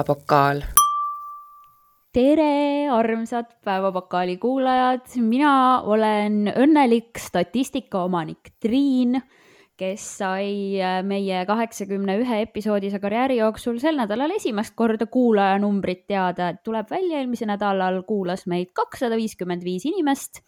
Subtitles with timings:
[0.00, 0.62] päevapokaal.
[2.12, 9.20] tere, armsad Päevapakaali kuulajad, mina olen õnnelik statistikaomanik Triin,
[9.76, 16.48] kes sai äh, meie kaheksakümne ühe episoodise karjääri jooksul sel nädalal esimest korda kuulajanumbrit teada,
[16.48, 20.42] et tuleb välja, eelmisel nädalal kuulas meid kakssada viiskümmend viis inimest,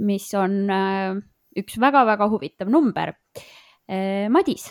[0.00, 1.20] mis on äh,
[1.56, 3.12] üks väga-väga huvitav number.
[3.84, 4.70] Äh, Madis,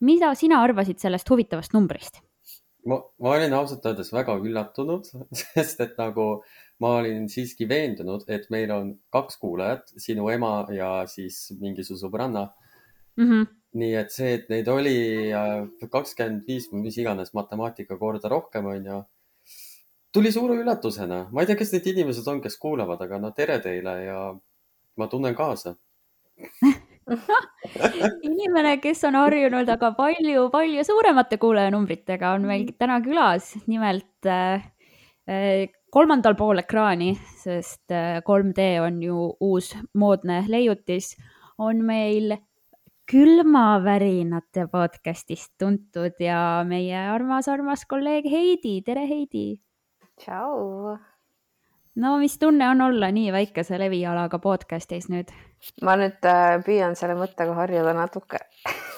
[0.00, 2.27] mida sina arvasid sellest huvitavast numbrist?
[2.88, 5.10] Ma, ma olin ausalt öeldes väga üllatunud,
[5.42, 6.28] sest et nagu
[6.82, 11.98] ma olin siiski veendunud, et meil on kaks kuulajat, sinu ema ja siis mingi su
[12.00, 12.46] sõbranna
[13.18, 13.24] mm.
[13.24, 13.46] -hmm.
[13.82, 14.98] nii et see, et neid oli
[15.92, 19.02] kakskümmend viis või mis iganes matemaatika korda rohkem, onju,
[20.12, 21.26] tuli suure üllatusena.
[21.32, 24.20] ma ei tea, kes need inimesed on, kes kuulavad, aga no tere teile ja
[24.96, 25.76] ma tunnen kaasa
[28.28, 34.68] inimene, kes on harjunud aga palju-palju suuremate kuulajanumbritega, on meil täna külas, nimelt äh,
[35.28, 41.14] äh kolmandal pool ekraani, sest äh, 3D on ju uus moodne leiutis,
[41.58, 42.36] on meil
[43.08, 49.46] külmavärinate podcastist tuntud ja meie armas-armas kolleeg Heidi, tere Heidi.
[50.20, 50.98] tšau
[51.96, 55.32] no mis tunne on olla nii väikese levialaga podcast'is nüüd?
[55.82, 58.42] ma nüüd äh, püüan selle mõttega harjuda natuke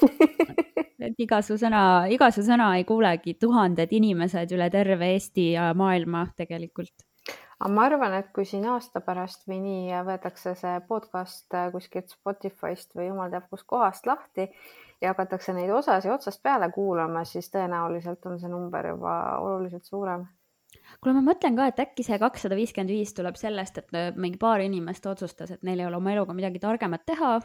[1.06, 5.70] et iga su sõna, iga su sõna ei kuulegi tuhanded inimesed üle terve Eesti ja
[5.77, 7.06] maailma tegelikult.
[7.61, 12.12] aga ma arvan, et kui siin aasta pärast või nii võetakse see podcast äh, kuskilt
[12.12, 14.50] Spotify'st või jumal teab kuskohast lahti
[15.00, 20.27] ja hakatakse neid osasid otsast peale kuulama, siis tõenäoliselt on see number juba oluliselt suurem
[20.98, 24.40] kuule, ma mõtlen ka, et äkki see kakssada viiskümmend viis tuleb sellest, et äh, mingi
[24.40, 27.36] paar inimest otsustas, et neil ei ole oma eluga midagi targemat teha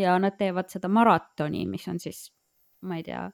[0.00, 2.28] ja nad teevad seda maratoni, mis on siis,
[2.86, 3.24] ma ei tea,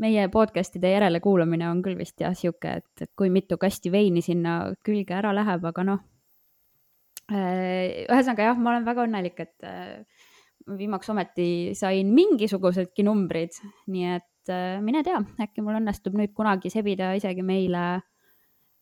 [0.00, 4.74] meie podcast'ide järelekuulamine on küll vist jah, sihuke, et, et kui mitu kasti veini sinna
[4.86, 6.02] külge ära läheb, aga noh.
[7.30, 10.26] Äh, ühesõnaga jah, ma olen väga õnnelik, et äh,
[10.78, 11.48] viimaks ometi
[11.78, 13.56] sain mingisugusedki numbrid,
[13.90, 14.26] nii et
[14.82, 18.00] mine tea, äkki mul õnnestub nüüd kunagi sebida isegi meile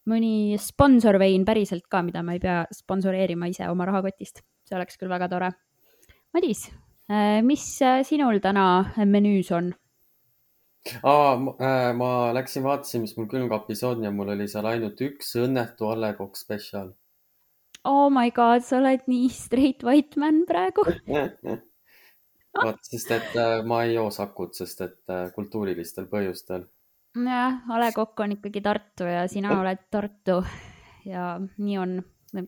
[0.09, 5.13] mõni sponsorvein päriselt ka, mida ma ei pea sponsoreerima ise oma rahakotist, see oleks küll
[5.13, 5.51] väga tore.
[6.35, 6.67] Madis,
[7.11, 8.65] äh, mis äh, sinul täna
[9.09, 9.73] menüüs on?
[11.03, 15.35] Aa, äh, ma läksin, vaatasin, mis mul külmkapis on ja mul oli seal ainult üks
[15.41, 16.93] õnnetu A Le Coq spetsial.
[17.89, 20.83] Oh my god, sa oled nii straight white man praegu
[22.65, 23.37] vot, sest et
[23.71, 26.67] ma ei joo Sakut, sest et kultuurilistel põhjustel
[27.27, 30.39] jah, A Le Coq on ikkagi Tartu ja sina oled Tartu
[31.09, 31.99] ja nii on,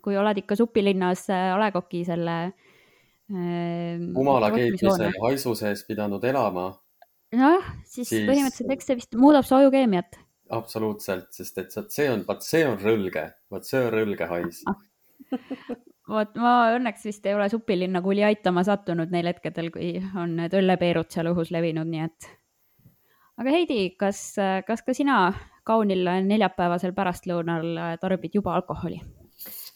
[0.05, 3.99] kui oled ikka supilinnas äh, A Le Coq'i selle äh,.
[4.17, 6.71] humala keetmise haisu sees pidanud elama.
[7.41, 10.19] noh, siis, põhimõtteliselt eks see vist muudab su ajukeemiat.
[10.51, 14.65] absoluutselt, sest et see on, vot see on rõlge, vot see on rõlge hais
[16.11, 20.55] vot ma õnneks vist ei ole supilinna kuli aitama sattunud neil hetkedel, kui on need
[20.59, 22.31] õllepeerud seal õhus levinud, nii et
[23.41, 24.35] aga Heidi, kas,
[24.67, 25.23] kas ka sina
[25.67, 29.01] kaunil neljapäevasel pärastlõunal tarbid juba alkoholi?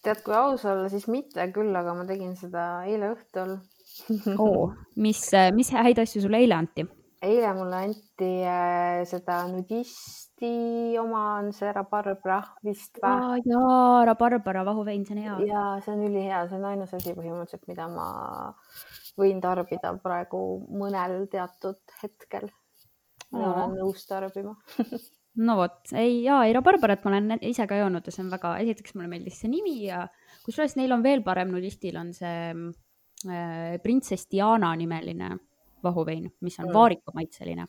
[0.04, 3.56] tead, kui aus olla, siis mitte küll, aga ma tegin seda eile õhtul
[4.44, 4.68] oo,
[5.00, 5.22] mis,
[5.56, 6.86] mis häid asju sulle eile anti?
[7.24, 10.50] eile mulle anti äh, seda nudisti
[11.00, 13.40] oma, on see rabarbra vist või?
[13.48, 15.38] jaa, rabarbara vahuvein, see on hea.
[15.48, 18.10] ja see on ülihea, see on ainus asi põhimõtteliselt, mida ma
[19.20, 20.42] võin tarbida praegu
[20.74, 22.50] mõnel teatud hetkel
[23.34, 24.54] ma olen nõus tarbima
[25.46, 28.56] no vot, ei ja ei rabarbarat ma olen ise ka joonud ja see on väga,
[28.64, 30.04] esiteks mulle meeldis see nimi ja
[30.44, 35.34] kusjuures neil on veel parem nudistil on see äh, printsess Diana nimeline
[35.84, 36.74] vahuvein, mis on mm.
[36.74, 37.66] vaarikumaitseline.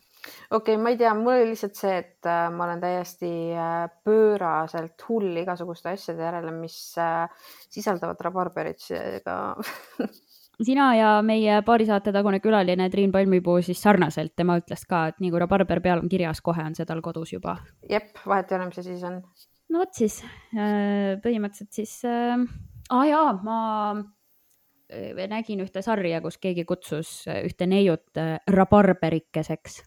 [0.50, 3.82] okei okay,, ma ei tea, mul oli lihtsalt see, et äh, ma olen täiesti äh,
[4.04, 9.36] pööraselt hull igasuguste asjade järele, mis äh, sisaldavad rabarberit, seega
[10.64, 15.20] sina ja meie paari saate tagune külaline Triin Palmipuu siis sarnaselt, tema ütles ka, et
[15.20, 17.58] nii kui rabarber peal on kirjas, kohe on see tal kodus juba.
[17.90, 19.20] jep, vahet ei ole, mis see siis on.
[19.72, 20.20] no vot siis,
[20.56, 22.46] äh, põhimõtteliselt siis äh,,
[22.88, 23.58] aa ah, jaa, ma
[24.92, 29.78] äh, nägin ühte sarja, kus keegi kutsus äh, ühte neiut rabarberikeseks.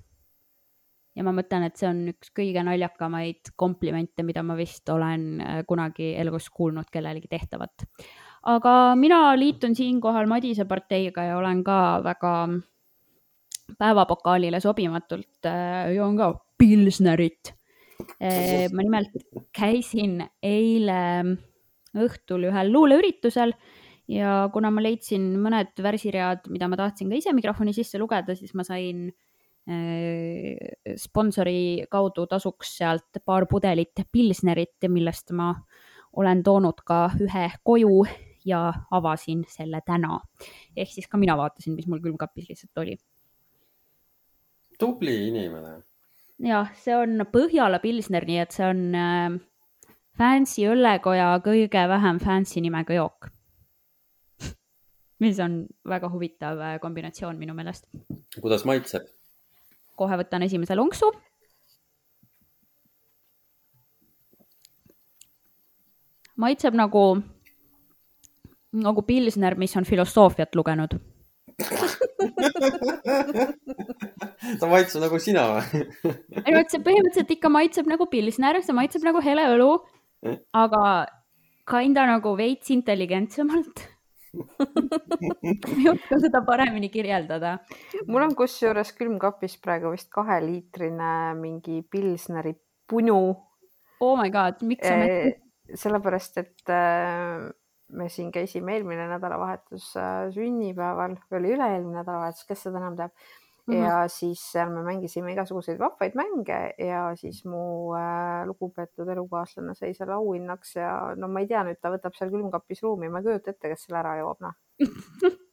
[1.18, 6.14] ja ma mõtlen, et see on üks kõige naljakamaid komplimente, mida ma vist olen kunagi
[6.22, 7.90] elus kuulnud kellelegi tehtavat
[8.48, 12.34] aga mina liitun siinkohal Madise parteiga ja olen ka väga
[13.80, 17.54] päevapokaalile sobimatult, äh, joon ka pilsnerit.
[18.24, 19.14] Äh, ma nimelt
[19.56, 21.02] käisin eile
[22.00, 23.54] õhtul ühel luuleüritusel
[24.10, 28.56] ja kuna ma leidsin mõned värsiread, mida ma tahtsin ka ise mikrofoni sisse lugeda, siis
[28.58, 29.10] ma sain
[30.98, 35.52] sponsori kaudu tasuks sealt paar pudelit Pilsnerit, millest ma
[36.18, 38.00] olen toonud ka ühe koju
[38.50, 38.62] ja
[38.92, 40.20] avasin selle täna.
[40.76, 42.98] ehk siis ka mina vaatasin, mis mul külmkapis lihtsalt oli.
[44.80, 45.82] tubli inimene.
[46.40, 49.38] jah, see on Põhjala Pilsner, nii et see on äh,
[50.18, 53.30] fancy õllekoja kõige vähem fancy nimega jook
[55.24, 57.88] mis on väga huvitav äh, kombinatsioon minu meelest.
[58.42, 59.08] kuidas maitseb?
[60.00, 61.12] kohe võtan esimese lonksu.
[66.40, 67.04] maitseb nagu,
[68.74, 70.98] nagu pilsner, mis on filosoofiat lugenud
[74.60, 75.84] ta maitseb nagu sina või?
[76.46, 79.72] ei no, et see põhimõtteliselt ikka maitseb nagu pilsner, see maitseb nagu hele õlu,
[80.56, 80.84] aga
[81.70, 83.88] kinda nagu veits intelligentsemalt
[85.74, 87.58] ei oska seda paremini kirjeldada.
[88.08, 92.54] mul on kusjuures külmkapis praegu vist kaheliitrine mingi Pilsneri
[92.90, 93.22] punu.
[94.00, 95.40] Oh my god, miks sa mõtled?
[95.78, 97.50] sellepärast, et äh,
[97.90, 103.16] me siin käisime eelmine nädalavahetus äh, sünnipäeval või oli üle-eelmine nädalavahetus, kes seda enam teab
[103.70, 103.86] Mm -hmm.
[103.86, 109.94] ja siis seal me mängisime igasuguseid vahvaid mänge ja siis mu äh, lugupeetud elukaaslane sai
[109.94, 113.28] selle auhinnaks ja no ma ei tea, nüüd ta võtab seal külmkapis ruumi, ma ei
[113.28, 114.58] kujuta ette, kes selle ära joob, noh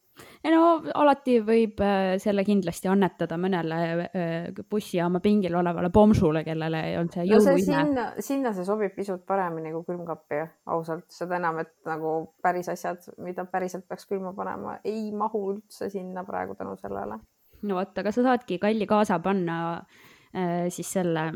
[0.47, 6.81] ei no alati võib äh, selle kindlasti annetada mõnele äh, bussijaama pingil olevale pomsule, kellele
[7.01, 7.83] on see jõuluhinne no.
[7.83, 10.41] sinna, sinna see sobib pisut paremini kui külmkappi,
[10.73, 12.13] ausalt, seda enam, et nagu
[12.43, 17.19] päris asjad, mida päriselt peaks külma panema, ei mahu üldse sinna praegu tänu sellele
[17.67, 21.29] no vot, aga sa saadki kalli kaasa panna äh, siis selle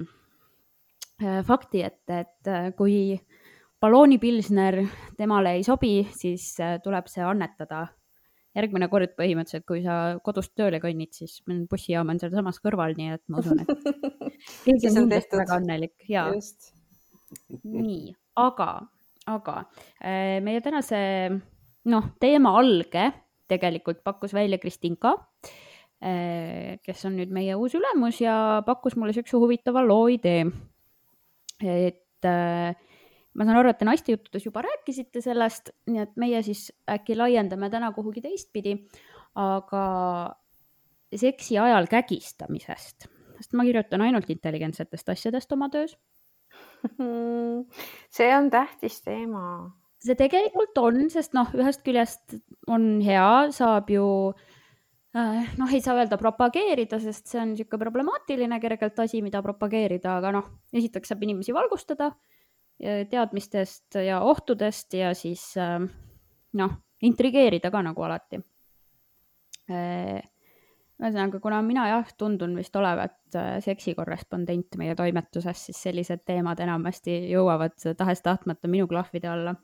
[1.45, 3.13] fakti, et, et kui
[3.81, 4.79] balloonipilsner
[5.19, 7.83] temale ei sobi, siis tuleb see annetada
[8.57, 11.39] järgmine kord põhimõtteliselt, kui sa kodust tööle kõnnid, siis
[11.71, 13.71] bussijaam on sealsamas kõrval, nii et ma usun, et
[14.65, 16.27] keegi on kindlasti väga õnnelik ja.
[17.63, 18.11] nii,
[18.41, 18.69] aga,
[19.31, 19.57] aga
[20.03, 21.01] äh, meie tänase
[21.91, 23.09] noh, teema alge
[23.51, 25.15] tegelikult pakkus välja Kristinka
[26.03, 28.35] äh, kes on nüüd meie uus ülemus ja
[28.67, 30.43] pakkus mulle niisuguse huvitava loo idee.
[31.61, 32.75] et äh,
[33.37, 37.69] ma saan aru, et te naistejuttudes juba rääkisite sellest, nii et meie siis äkki laiendame
[37.73, 38.75] täna kuhugi teistpidi,
[39.39, 39.83] aga
[41.15, 43.07] seksi ajal kägistamisest,
[43.39, 45.97] sest ma kirjutan ainult intelligentsetest asjadest oma töös.
[48.15, 49.71] See on tähtis teema.
[50.01, 54.05] see tegelikult on, sest noh, ühest küljest on hea, saab ju
[55.11, 60.13] Äh, noh, ei saa öelda propageerida, sest see on niisugune problemaatiline kergelt asi, mida propageerida,
[60.21, 62.13] aga noh, esiteks saab inimesi valgustada
[62.81, 65.85] teadmistest ja ohtudest ja siis ähm,
[66.57, 68.41] noh, intrigeerida ka nagu alati.
[69.71, 70.21] Äh,
[71.01, 77.17] ühesõnaga, kuna mina jah, tundun vist olevat äh, seksikorrespondent meie toimetuses, siis sellised teemad enamasti
[77.31, 79.55] jõuavad tahes-tahtmata minu klahvide alla.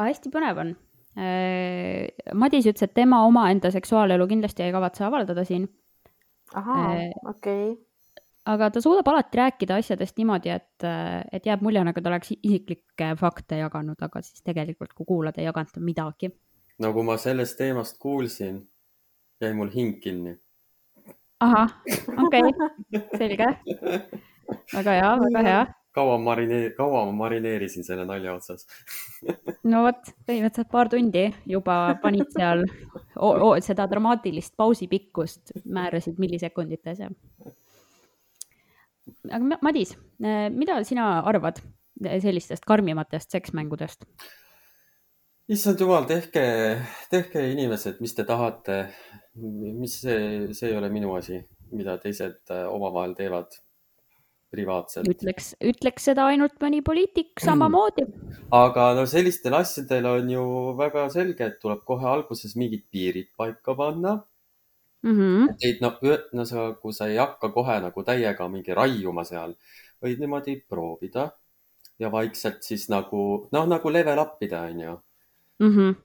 [0.00, 0.76] hästi põnev on
[1.18, 2.06] Äh,
[2.38, 5.66] Madis ütles, et tema omaenda seksuaalelu kindlasti ei kavatse avaldada siin.
[6.54, 7.84] ahaa, äh, okei okay.
[8.46, 10.86] Aga ta suudab alati rääkida asjadest niimoodi, et,
[11.32, 15.48] et jääb mulje, nagu ta oleks isiklikke fakte jaganud, aga siis tegelikult, kui kuulad, ei
[15.48, 16.32] jaganud ta midagi.
[16.80, 18.62] nagu ma sellest teemast kuulsin,
[19.40, 20.38] jäi mul hing kinni.
[21.40, 21.76] ahah,
[22.26, 23.52] okei okay., selge.
[24.74, 25.60] väga hea, väga hea
[25.94, 28.66] kaua marineer-, kaua ma marineerisin selle nalja otsas
[29.70, 32.64] no vot, põhimõtteliselt paar tundi juba panid seal
[33.66, 37.10] seda dramaatilist pausi pikkust, määrasid millisekundites ja.
[39.30, 41.60] Aga Madis, mida sina arvad
[42.00, 44.06] sellistest karmimatest seksmängudest?
[45.50, 46.42] issand jumal, tehke,
[47.10, 48.84] tehke inimesed, mis te tahate.
[49.34, 51.40] mis see, see ei ole minu asi,
[51.74, 53.54] mida teised omavahel teevad
[54.50, 55.08] privaatselt.
[55.10, 58.06] ütleks, ütleks seda ainult mõni poliitik samamoodi.
[58.54, 60.44] aga no sellistel asjadel on ju
[60.78, 64.18] väga selge, et tuleb kohe alguses mingid piirid paika panna
[65.02, 65.12] mm.
[65.16, 65.54] -hmm.
[65.62, 65.98] et noh,
[66.32, 69.54] no sa, kui sa ei hakka kohe nagu täiega mingi raiuma seal,
[70.02, 71.30] võid niimoodi proovida
[72.00, 74.98] ja vaikselt siis nagu noh, nagu level up ida, onju.
[75.60, 75.96] Mhm.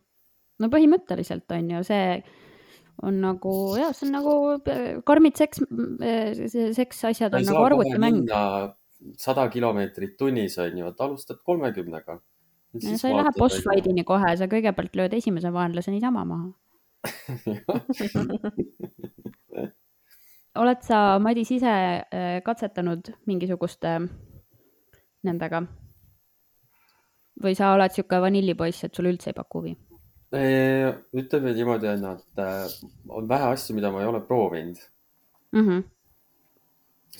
[0.60, 2.24] no põhimõtteliselt on ju see
[3.04, 4.34] on nagu jah, see on nagu
[5.08, 5.62] karmid seks,
[6.00, 8.24] äh, seksasjad on nagu arvutimäng.
[9.18, 12.20] sada kilomeetrit tunnis on ju, et alustad kolmekümnega.
[12.96, 16.52] sa ei lähe boss fight'ini kohe, sa kõigepealt lööd esimese vaenlase niisama maha
[20.62, 24.00] oled sa, Madis, ise äh, katsetanud mingisuguste
[25.26, 25.66] nendega?
[27.44, 29.74] või sa oled niisugune vanillipoiss, et sulle üldse ei paku huvi?
[30.36, 32.72] ütleme niimoodi, on, et äh,
[33.08, 34.80] on vähe asju, mida ma ei ole proovinud,
[35.56, 35.68] mm.
[35.68, 35.84] -hmm.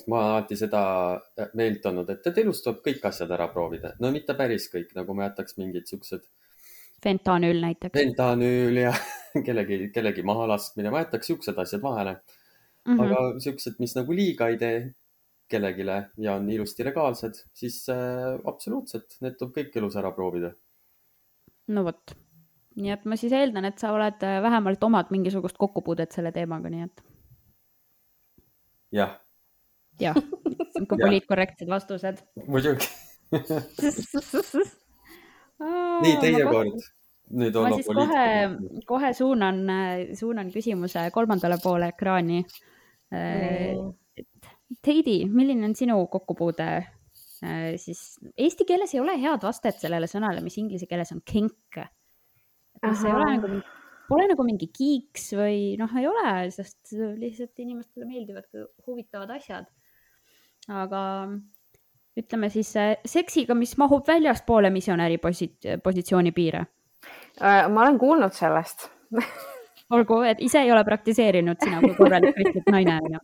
[0.08, 0.82] ma olen alati seda
[1.54, 5.14] meelt olnud, et, et elus tuleb kõik asjad ära proovida, no mitte päris kõik, nagu
[5.14, 6.28] ma jätaks mingid siuksed.
[7.04, 7.94] Fentanüül näiteks.
[8.00, 8.94] fentanüül ja
[9.46, 12.98] kellegi, kellegi mahalaskmine, ma jätaks siuksed asjad vahele mm.
[12.98, 13.04] -hmm.
[13.06, 14.78] aga siuksed, mis nagu liiga ei tee
[15.48, 15.86] kellelegi
[16.18, 20.54] ja on ilusti legaalsed, siis äh, absoluutselt, need tuleb kõik elus ära proovida.
[21.68, 22.16] no vot,
[22.76, 26.70] nii et ma siis eeldan, et sa oled äh, vähemalt omad mingisugust kokkupuudet selle teemaga,
[26.70, 27.04] nii et.
[28.92, 29.20] jah.
[30.00, 30.18] jah,
[30.74, 32.26] sihuke poliitkorrektsed vastused.
[32.48, 32.90] muidugi
[35.62, 36.86] nii, teie kord.
[37.36, 38.26] Nüüd ma siis kohe,
[38.86, 39.62] kohe suunan,
[40.18, 42.44] suunan küsimuse kolmandale poole ekraani.
[43.16, 43.94] Mm..
[44.86, 48.02] Heidi, milline on sinu kokkupuude äh, siis,
[48.38, 51.80] eesti keeles ei ole head vastet sellele sõnale, mis inglise keeles on kink.
[52.82, 53.60] kas ei ole nagu,
[54.10, 58.50] pole nagu mingi kiiks või noh, ei ole, sest lihtsalt inimestele meeldivad
[58.86, 59.70] huvitavad asjad.
[60.70, 61.02] aga
[62.18, 62.74] ütleme siis
[63.06, 66.66] seksiga, mis mahub väljaspoole misjonäri posi-, positsiooni piire
[67.42, 68.88] Äh, ma olen kuulnud sellest
[69.96, 73.20] olgu, et ise ei ole praktiseerinud sina kui korralik kristlik naine on ju?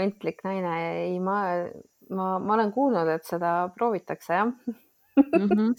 [0.00, 0.74] ontlik naine,
[1.06, 1.36] ei, ma,
[2.12, 5.70] ma, ma olen kuulnud, et seda proovitakse jah mm -hmm.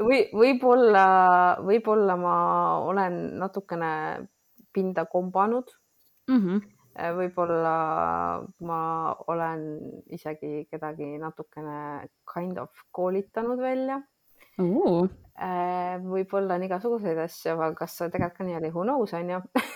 [0.06, 1.06] või võib-olla,
[1.64, 2.36] võib-olla ma
[2.84, 3.92] olen natukene
[4.72, 5.66] pinda kombanud
[6.28, 6.36] mm.
[6.36, 6.79] -hmm Äh,
[7.16, 7.74] võib-olla
[8.66, 8.80] ma
[9.32, 9.64] olen
[10.12, 14.00] isegi kedagi natukene kind of koolitanud välja.
[14.60, 15.08] Uh..
[16.04, 19.40] võib-olla on igasuguseid asju, aga kas tegelikult ka nii oli, who knows on ju?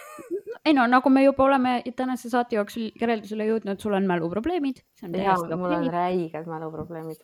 [0.64, 4.80] Ei no nagu me juba oleme tänase saate jooksul järeldusele jõudnud, sul on mäluprobleemid.
[5.12, 7.20] ja, mul on räiged mäluprobleemid.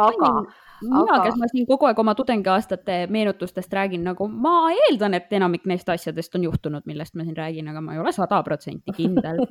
[0.00, 0.30] Aga,
[0.82, 5.32] mina aga..., kes ma siin kogu aeg oma tudengiaastate meenutustest räägin, nagu ma eeldan, et
[5.38, 8.94] enamik neist asjadest on juhtunud, millest ma siin räägin, aga ma ei ole sada protsenti
[8.96, 9.42] kindel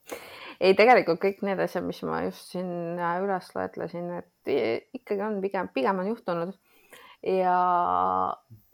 [0.64, 4.54] ei, tegelikult kõik need asjad, mis ma just siin äh, üles loetlesin, et
[5.00, 6.56] ikkagi on pigem, pigem on juhtunud.
[7.28, 7.58] ja,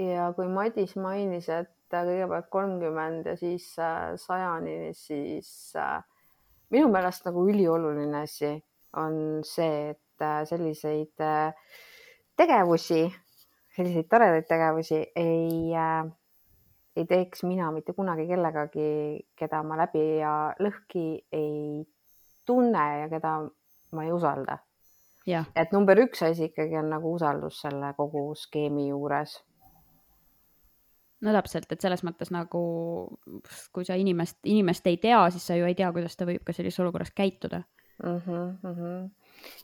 [0.02, 5.98] ja kui Madis mainis, et kõigepealt kolmkümmend ja siis äh, sajani, siis äh,
[6.70, 8.54] minu meelest nagu ülioluline asi
[8.98, 11.52] on see, et Äh, selliseid äh,
[12.40, 13.04] tegevusi,
[13.76, 16.08] selliseid toredaid tegevusi ei, äh,
[16.96, 18.88] ei teeks mina mitte kunagi kellegagi,
[19.38, 20.32] keda ma läbi ja
[20.62, 21.06] lõhki
[21.36, 21.84] ei
[22.48, 23.36] tunne ja keda
[23.92, 24.58] ma ei usalda.
[25.54, 29.36] et number üks asi ikkagi on nagu usaldus selle kogu skeemi juures
[31.20, 32.62] no täpselt, et selles mõttes nagu,
[33.74, 36.56] kui sa inimest, inimest ei tea, siis sa ju ei tea, kuidas ta võib ka
[36.56, 37.62] sellises olukorras käituda
[38.02, 38.16] mm.
[38.16, 39.19] -hmm, mm -hmm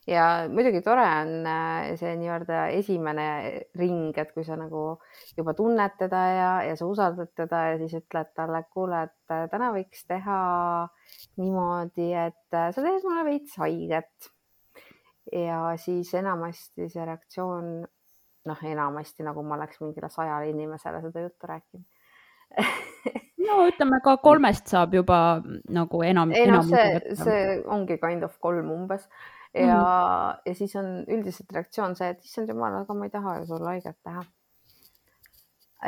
[0.07, 3.27] ja muidugi tore on äh, see nii-öelda esimene
[3.79, 4.85] ring, et kui sa nagu
[5.37, 9.45] juba tunned teda ja, ja sa usaldad teda ja siis ütled talle, kuule, et äh,
[9.53, 10.39] täna võiks teha
[11.43, 14.33] niimoodi, et äh, sa teed mulle veits haiget.
[15.33, 17.71] ja siis enamasti see reaktsioon,
[18.47, 21.87] noh, enamasti nagu ma oleks mingile sajale inimesele seda juttu rääkinud
[23.47, 25.19] no ütleme ka kolmest saab juba
[25.67, 26.31] nagu enam.
[26.31, 29.09] ei noh, see, see ongi kind of kolm umbes
[29.57, 30.41] ja mm, -hmm.
[30.47, 33.73] ja siis on üldiselt reaktsioon see, et issand jumal, aga ma ei taha ju sulle
[33.75, 34.25] haiget teha.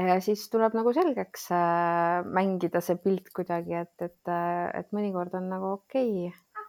[0.08, 5.34] ja siis tuleb nagu selgeks äh, mängida see pilt kuidagi, et, et, äh, et mõnikord
[5.34, 6.66] on nagu okei okay.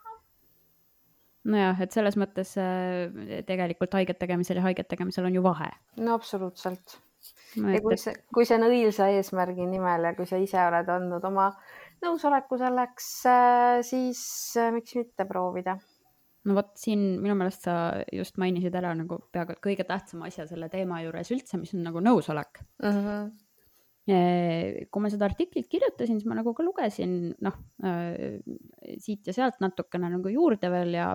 [1.43, 5.69] nojah, et selles mõttes äh, tegelikult haiget tegemisel ja haiget tegemisel on ju vahe.
[5.97, 6.99] no absoluutselt
[7.55, 11.23] ja kui see, kui see on õilsa eesmärgi nimel ja kui sa ise oled andnud
[11.31, 11.51] oma
[12.03, 13.07] nõusoleku selleks,
[13.83, 14.21] siis
[14.71, 15.75] miks mitte proovida
[16.47, 17.75] no vot siin minu meelest sa
[18.15, 22.03] just mainisid ära nagu peaaegu kõige tähtsama asja selle teema juures üldse, mis on nagu
[22.03, 22.99] nõusolek uh.
[23.07, 23.25] -huh.
[24.89, 28.39] kui ma seda artiklit kirjutasin, siis ma nagu ka lugesin noh äh,
[28.97, 31.11] siit ja sealt natukene nagu juurde veel ja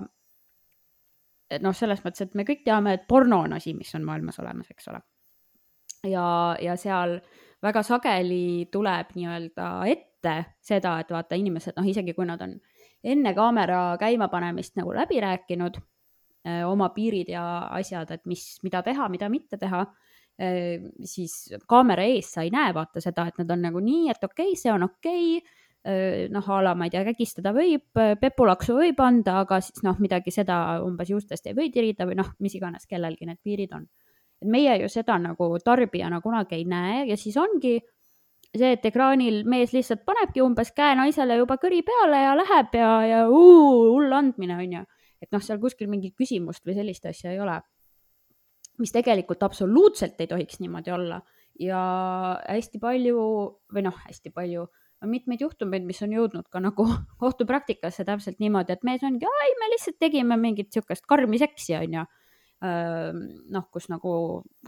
[1.60, 4.70] noh, selles mõttes, et me kõik teame, et porno on asi, mis on maailmas olemas,
[4.70, 5.00] eks ole.
[6.10, 7.20] ja, ja seal
[7.62, 12.73] väga sageli tuleb nii-öelda ette seda, et vaata, inimesed noh, isegi kui nad on äh,
[13.04, 15.80] enne kaamera käimapanemist nagu läbi rääkinud
[16.68, 17.42] oma piirid ja
[17.72, 19.84] asjad, et mis, mida teha, mida mitte teha,
[21.08, 21.36] siis
[21.70, 24.58] kaamera ees sa ei näe vaata seda, et nad on nagu nii, et okei okay,,
[24.60, 25.62] see on okei okay,
[26.32, 30.32] noh, a la ma ei tea, kägistada võib, pepulaksu võib anda, aga siis noh, midagi
[30.32, 33.86] seda umbes juustest ei või tirida või noh, mis iganes kellelgi need piirid on.
[34.42, 37.78] et meie ju seda nagu tarbijana kunagi ei näe ja siis ongi
[38.58, 42.90] see, et ekraanil mees lihtsalt panebki umbes käe naisele juba kõri peale ja läheb ja,
[43.08, 44.84] ja hull andmine on ju.
[45.24, 47.60] et noh, seal kuskil mingit küsimust või sellist asja ei ole.
[48.78, 51.20] mis tegelikult absoluutselt ei tohiks niimoodi olla
[51.60, 51.82] ja
[52.48, 53.20] hästi palju
[53.74, 54.66] või noh, hästi palju
[55.04, 56.86] on mitmeid juhtumeid, mis on jõudnud ka nagu
[57.22, 62.04] kohtupraktikasse täpselt niimoodi, et mees ongi, ai, me lihtsalt tegime mingit niisugust karmi seksi, onju.
[63.52, 64.10] noh, kus nagu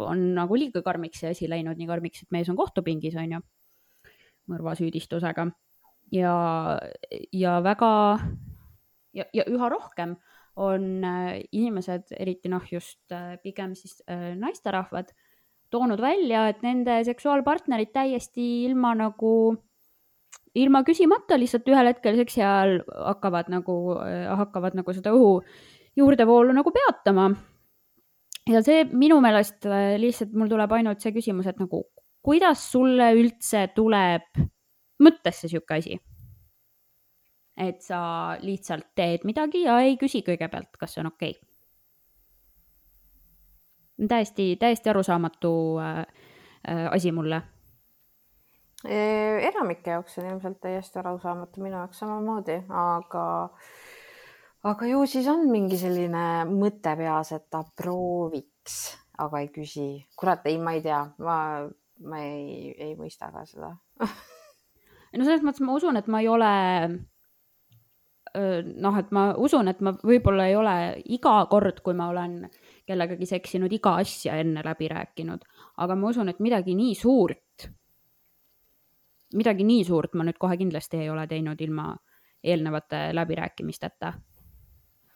[0.05, 3.41] on nagu liiga karmiks see asi läinud, nii karmiks, et mees on kohtupingis, onju,
[4.51, 5.47] mõrvasüüdistusega
[6.15, 6.35] ja,
[7.33, 7.93] ja väga
[9.17, 10.17] ja, ja üha rohkem
[10.57, 15.13] on äh, inimesed, eriti noh, just äh, pigem siis äh, naisterahvad,
[15.71, 19.57] toonud välja, et nende seksuaalpartnerid täiesti ilma nagu,
[20.57, 22.79] ilma küsimata lihtsalt ühel hetkel seksi ajal
[23.11, 23.75] hakkavad nagu,
[24.41, 25.41] hakkavad nagu seda õhu
[25.99, 27.29] juurdevoolu nagu peatama.
[28.47, 29.67] ja see minu meelest
[29.99, 31.83] lihtsalt mul tuleb ainult see küsimus, et nagu
[32.27, 34.45] kuidas sulle üldse tuleb
[35.03, 35.99] mõttesse sihuke asi
[37.57, 41.43] et sa lihtsalt teed midagi ja ei küsi kõigepealt, kas see on okei okay..
[44.09, 45.99] täiesti, täiesti arusaamatu äh,
[46.69, 47.43] äh, asi mulle.
[48.85, 53.25] enamike jaoks on ilmselt täiesti arusaamatu, minu jaoks samamoodi, aga,
[54.63, 60.07] aga ju siis on mingi selline mõte peas, et ta prooviks, aga ei küsi.
[60.17, 61.67] kurat, ei, ma ei tea, ma,
[62.05, 66.53] ma ei, ei mõista ka seda no selles mõttes ma usun, et ma ei ole
[68.37, 70.75] noh, et ma usun, et ma võib-olla ei ole
[71.15, 72.43] iga kord, kui ma olen
[72.89, 75.45] kellegagi seksinud, iga asja enne läbi rääkinud,
[75.83, 77.69] aga ma usun, et midagi nii suurt,
[79.37, 81.91] midagi nii suurt ma nüüd kohe kindlasti ei ole teinud ilma
[82.47, 84.13] eelnevate läbirääkimisteta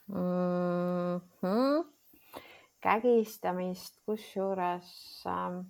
[0.09, 1.21] mm.
[1.43, 1.85] -hmm.
[2.81, 5.61] kägistamist, kusjuures äh,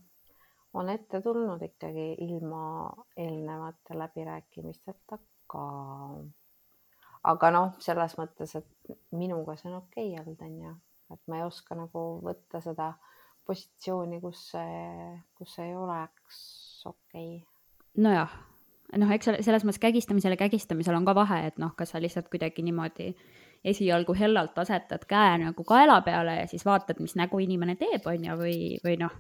[0.75, 5.19] on ette tulnud ikkagi ilma eelnevate läbirääkimisteta
[5.51, 5.65] ka.
[7.31, 10.75] Aga noh, selles mõttes, et minuga see on okei okay olnud, onju,
[11.13, 12.95] et ma ei oska nagu võtta seda
[13.45, 16.39] positsiooni, kus see, kus ei oleks
[16.89, 17.35] okei.
[17.43, 18.01] Okay..
[18.01, 18.33] nojah,
[18.97, 22.31] noh, eks selles mõttes kägistamisel ja kägistamisel on ka vahe, et noh, kas sa lihtsalt
[22.33, 23.11] kuidagi niimoodi
[23.65, 28.25] esialgu hellalt asetad käe nagu kaela peale ja siis vaatad, mis nägu inimene teeb, on
[28.31, 29.13] ju, või, või noh,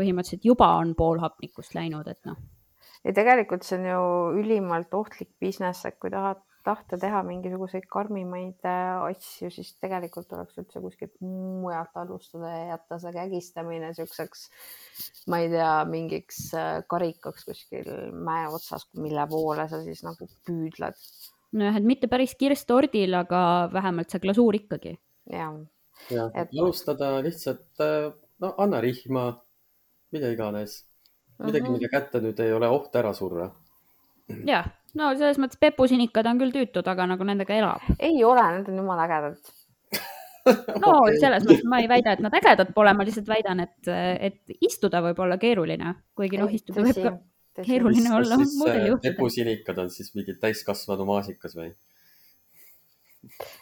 [0.00, 2.38] põhimõtteliselt juba on pool hapnikust läinud, et noh.
[3.04, 4.04] ja tegelikult see on ju
[4.42, 10.58] ülimalt ohtlik business, et kui tahad tahta teha mingisuguseid karmimaid äh, asju, siis tegelikult tuleks
[10.60, 14.46] üldse kuskilt mujalt alustada ja jätta see kägistamine siukseks,
[15.32, 21.04] ma ei tea, mingiks äh, karikaks kuskil mäe otsas, mille poole sa siis nagu püüdled.
[21.56, 24.96] nojah, et mitte päris kirstordil, aga vähemalt see glasuur ikkagi.
[25.32, 25.60] jah.
[26.12, 28.10] jah et..., alustada lihtsalt, äh,
[28.44, 29.30] no anna rihma,
[30.12, 30.84] mida iganes,
[31.38, 31.78] midagi mm, -hmm.
[31.78, 33.50] mille kätte nüüd ei ole oht ära surra.
[34.46, 34.68] jah
[34.98, 37.88] no selles mõttes pepusinikad on küll tüütud, aga nagu nendega elab.
[37.98, 39.38] ei ole, need on jumala ägedad
[40.82, 41.18] no okay.
[41.20, 43.90] selles mõttes ma ei väida, et nad ägedad pole, ma lihtsalt väidan, et,
[44.30, 47.14] et istuda võib olla keeruline, kuigi noh, istuda võib ka
[47.66, 49.00] keeruline olla muudel juhtudel.
[49.04, 51.74] pepusinikad on siis mingid täiskasvanu maasikas või?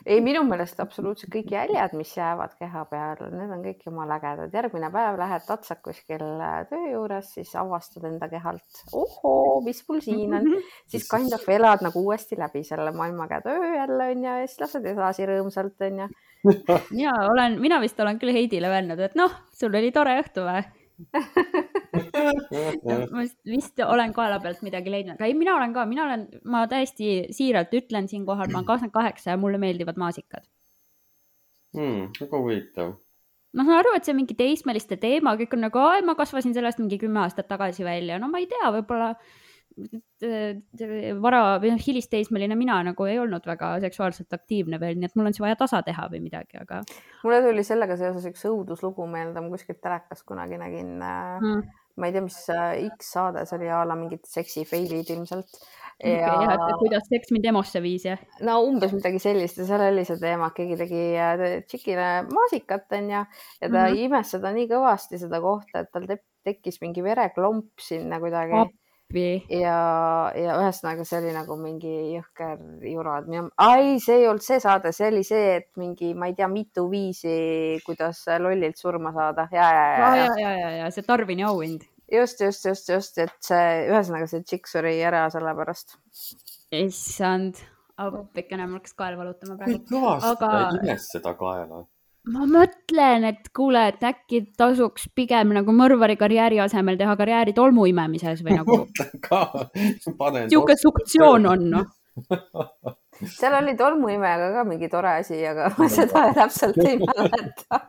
[0.06, 4.54] Ei, minu meelest absoluutselt kõik jäljed, mis jäävad keha peale, need on kõik jumala ägedad.
[4.54, 10.00] järgmine päev lähed tatsad kuskil äh, töö juures, siis avastad enda kehalt, ohoo, mis mul
[10.04, 10.48] siin on,
[10.86, 14.90] siis kind of elad nagu uuesti läbi selle maailmaga töö jälle onju ja siis lased
[14.94, 16.08] edasi rõõmsalt onju.
[16.94, 20.62] mina olen, mina vist olen küll Heidile öelnud, et noh, sul oli tore õhtu või
[23.14, 26.64] ma vist olen kaela pealt midagi leidnud, aga ei, mina olen ka, mina olen, ma
[26.70, 30.44] täiesti siiralt ütlen siinkohal, ma olen kakskümmend kaheksa ja mulle meeldivad maasikad
[31.76, 32.08] hmm,.
[32.20, 32.96] väga huvitav.
[33.54, 36.82] ma saan aru, et see on mingi teismeliste teema, kõik on nagu, ma kasvasin sellest
[36.82, 39.14] mingi kümme aastat tagasi välja, no ma ei tea, võib-olla
[41.22, 45.30] vara või noh, hilisteismeline mina nagu ei olnud väga seksuaalselt aktiivne veel, nii et mul
[45.30, 46.82] on siis vaja tasa teha või midagi, aga.
[47.24, 52.14] mulle tuli sellega seoses üks õuduslugu meelde, ma kuskilt telekast kunagi nägin mm., ma ei
[52.14, 55.60] tea, mis äh, X saade see oli a la mingid seksifailid ilmselt.
[55.98, 56.30] Ja...
[56.30, 58.20] Okay, jah, kuidas seks mind emosse viis, jah?
[58.46, 62.86] no umbes midagi sellist ja seal oli see teema, et keegi tegi äh, tšikile maasikat,
[63.00, 63.24] onju, ja
[63.64, 64.02] ta mm -hmm.
[64.04, 66.06] imes seda nii kõvasti, seda kohta, et tal
[66.46, 68.62] tekkis mingi vereklomp sinna kuidagi
[69.08, 69.44] appi.
[69.50, 72.58] ja, ja ühesõnaga see oli nagu mingi jõhker
[72.90, 76.28] jura, et mina, ai, see ei olnud see saade, see oli see, et mingi, ma
[76.28, 80.90] ei tea, mitu viisi, kuidas lollilt surma saada ja, ja, ja, ja, ja, ja, ja
[80.90, 81.88] see Tarvini auhind.
[82.12, 85.98] just, just, just, just, et see, ühesõnaga see tšikk suri ära sellepärast.
[86.76, 87.60] issand,
[87.96, 89.84] appikene, mul hakkas kael valutama praegu.
[89.84, 90.50] kui kõvasti aga...
[90.52, 91.86] ta imes seda kaela
[92.32, 97.86] ma mõtlen, et kuule, et äkki tasuks pigem nagu mõrvari karjääri asemel teha karjääri tolmu
[97.90, 98.80] imemises või nagu.
[100.48, 106.78] sihuke suktsioon on noh seal oli tolmuimejaga ka mingi tore asi, aga ma seda täpselt
[106.84, 107.80] ei mäleta.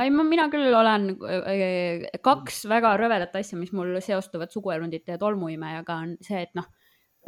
[0.00, 5.20] ei, ma, mina küll olen äh, kaks väga rõvedat asja, mis mul seostuvad suguelundite ja
[5.20, 6.68] tolmuimejaga on see, et noh,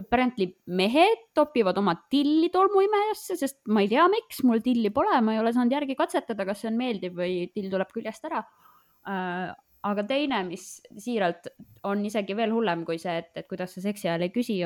[0.02, 5.36] apparently mehed topivad oma tilli tolmuimejasse, sest ma ei tea, miks mul tilli pole, ma
[5.36, 9.52] ei ole saanud järgi katsetada, kas see on meeldiv või till tuleb küljest ära äh,
[9.82, 10.66] aga teine, mis
[11.02, 11.48] siiralt
[11.88, 14.58] on isegi veel hullem kui see, et, et kuidas sa seksi ajal ei küsi,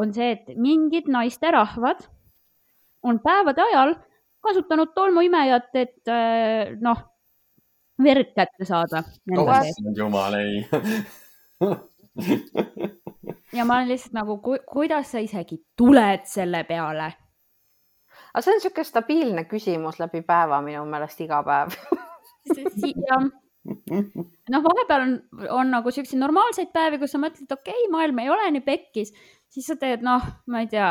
[0.00, 2.04] on see, et mingid naisterahvad
[3.04, 3.94] on päevade ajal
[4.44, 7.00] kasutanud tolmuimejat, et äh, noh,
[8.04, 9.04] verd kätte saada.
[9.38, 9.52] oh,
[9.96, 10.64] jumal ei
[13.56, 17.12] ja ma olen lihtsalt nagu ku,, kuidas sa isegi tuled selle peale?
[18.34, 21.74] aga see on niisugune stabiilne küsimus läbi päeva minu meelest iga päev
[23.08, 23.30] jah
[23.64, 25.12] noh, vahepeal on,
[25.48, 29.14] on nagu siukseid normaalseid päevi, kus sa mõtled, okei okay,, maailm ei ole nii pekkis,
[29.48, 30.88] siis sa teed, noh, ma ei tea,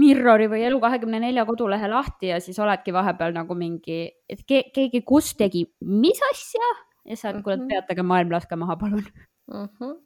[0.00, 5.34] Mirrori või Elu24 kodulehe lahti ja siis oledki vahepeal nagu mingi, et ke keegi kus
[5.36, 6.70] tegi mis asja
[7.04, 7.68] ja sa oled, kuule, mhm.
[7.72, 9.66] peatage maailm, laske maha, palun mm.
[9.66, 9.98] -hmm.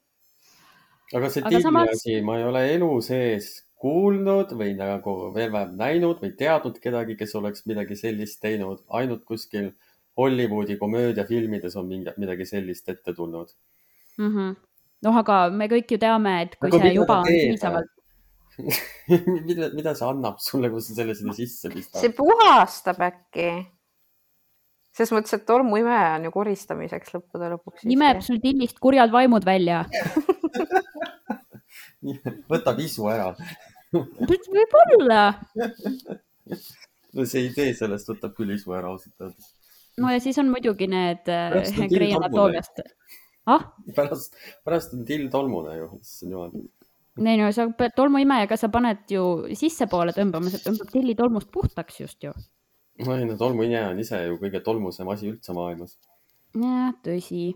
[1.13, 1.95] Aga see Tilli samas...
[1.99, 3.51] asi, ma ei ole elu sees
[3.85, 9.27] kuulnud või nagu veel vähem näinud või teadnud kedagi, kes oleks midagi sellist teinud, ainult
[9.29, 9.75] kuskil
[10.17, 13.51] Hollywoodi komöödiafilmides on mingi, midagi sellist ette tulnud
[14.19, 14.31] mm.
[14.31, 14.55] -hmm.
[15.05, 17.93] noh, aga me kõik ju teame, et kui aga see juba on piisavalt
[19.49, 22.01] mida, mida see annab sulle, kui sa selle sinna sisse pistad?
[22.01, 23.51] see puhastab äkki.
[24.95, 27.85] ses mõttes, et tolmuimeja on ju koristamiseks lõppude lõpuks.
[27.91, 29.85] imeb sul tillist kurjad vaimud välja
[32.53, 33.33] võtab isu ära
[33.95, 35.25] võib-olla
[37.15, 39.53] no see idee sellest võtab küll isu ära ausalt öeldes
[40.01, 42.81] no ja siis on muidugi need Grey äh, Anatoomiast.
[43.47, 43.69] ah?
[43.97, 46.57] pärast, pärast on till tolmune ju, issand jumal.
[47.21, 52.01] ei no sa pead tolmuimejaga, sa paned ju sissepoole tõmbama, see tõmbab tilli tolmust puhtaks
[52.03, 52.35] just ju.
[53.05, 55.99] no ei no tolmuimeja on ise ju kõige tolmusem asi üldse maailmas.
[56.59, 57.53] jah, tõsi.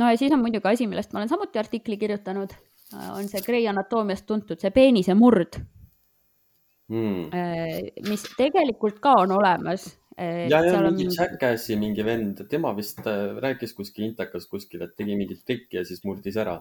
[0.00, 2.56] no ja siis on muidugi asi, millest ma olen samuti artikli kirjutanud,
[2.92, 5.60] on see Grey Anatoomiast tuntud, see peenise murd
[6.90, 7.30] mm..
[8.08, 9.86] mis tegelikult ka on olemas
[10.20, 11.14] ja, ja mingi on...
[11.18, 15.84] Jackassi mingi vend, tema vist äh, rääkis kuskil Intekas kuskil, et tegi mingit trikki ja
[15.88, 16.60] siis murdis ära.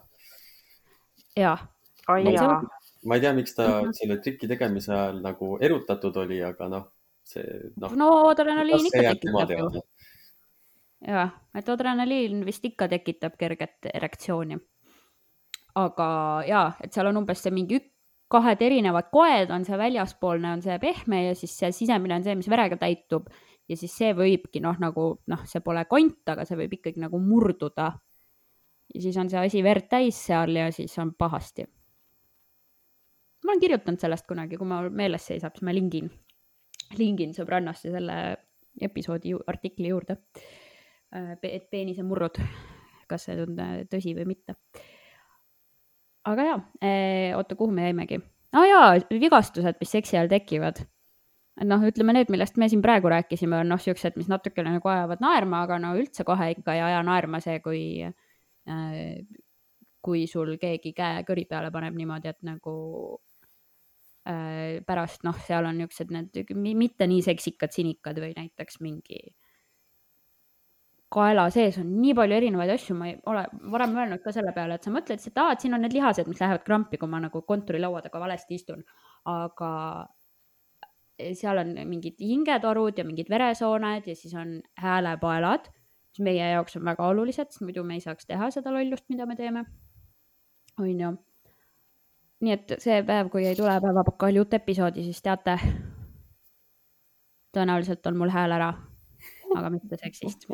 [1.36, 1.66] jah.
[2.10, 3.94] ma ei tea, miks ta mm -hmm.
[3.94, 6.88] selle triki tegemise ajal nagu erutatud oli, aga noh,
[7.24, 7.96] see noh.
[7.96, 9.84] no adrenaliin ikka tekitab ju.
[11.08, 14.58] jah, et adrenaliin vist ikka tekitab kerget erektsiooni.
[15.86, 16.10] Aga
[16.48, 17.94] ja, et seal on umbes see mingi ük-,
[18.30, 22.36] kahed erinevad koed on see väljaspoolne, on see pehme ja siis see sisemine on see,
[22.38, 23.30] mis verega täitub
[23.70, 27.20] ja siis see võibki noh, nagu noh, see pole kont, aga see võib ikkagi nagu
[27.22, 27.92] murduda.
[28.94, 31.66] ja siis on see asi verd täis seal ja siis on pahasti.
[33.46, 36.10] ma olen kirjutanud sellest kunagi, kui mul meeles seisab, siis ma lingin,
[36.98, 38.20] lingin sõbrannasse selle
[38.82, 40.18] episoodi ju, artikli juurde.
[41.16, 42.38] Äh, et peenise murrud,
[43.10, 44.56] kas see on äh, tõsi või mitte.
[46.28, 48.22] Aga jaa, äh, oota, kuhu me jäimegi?
[48.54, 50.84] aa ah, jaa, vigastused, mis seksi ajal tekivad
[51.68, 55.24] noh, ütleme need, millest me siin praegu rääkisime, on noh, siuksed, mis natukene nagu ajavad
[55.24, 59.20] naerma, aga no üldse kohe ikka ei aja naerma see, kui äh,,
[60.00, 62.74] kui sul keegi käe kõri peale paneb niimoodi, et nagu
[64.30, 69.20] äh, pärast noh, seal on niisugused need mitte nii seksikad sinikad või näiteks mingi
[71.14, 73.44] kaela sees on nii palju erinevaid asju, ma ei ole
[73.74, 76.30] varem öelnud ka selle peale, et sa mõtled, et aa, et siin on need lihased,
[76.30, 78.84] mis lähevad krampi, kui ma nagu kontorilaua taga valesti istun.
[79.30, 79.70] aga
[81.36, 85.68] seal on mingid hingetorud ja mingid veresooned ja siis on häälepaelad,
[86.12, 89.26] mis meie jaoks on väga olulised, sest muidu me ei saaks teha seda lollust, mida
[89.26, 89.66] me teeme.
[90.80, 91.12] on ju.
[92.40, 95.58] nii et see päev, kui ei tule päevapakaal uut episoodi, siis teate,
[97.58, 98.70] tõenäoliselt on mul hääl ära,
[99.60, 100.48] aga mitte seksist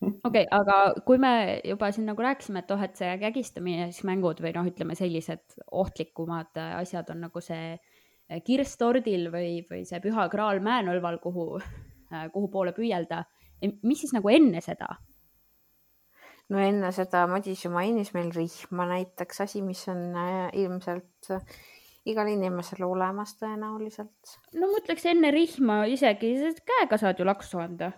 [0.00, 4.06] okei okay,, aga kui me juba siin nagu rääkisime, et oh, et see kägistamine, siis
[4.08, 9.84] mängud või noh, ütleme sellised ohtlikumad asjad on nagu see eh, kirss tordil või, või
[9.88, 11.46] see püha kraal mäenõlval, kuhu,
[12.34, 13.24] kuhu poole püüelda.
[13.82, 14.88] mis siis nagu enne seda?
[16.50, 21.30] no enne seda Madis ju mainis meil rihma näiteks asi, mis on eh, ilmselt
[22.10, 24.36] igal inimesel olemas tõenäoliselt.
[24.54, 27.92] no ma ütleks enne rihma isegi, käega saad ju laksu anda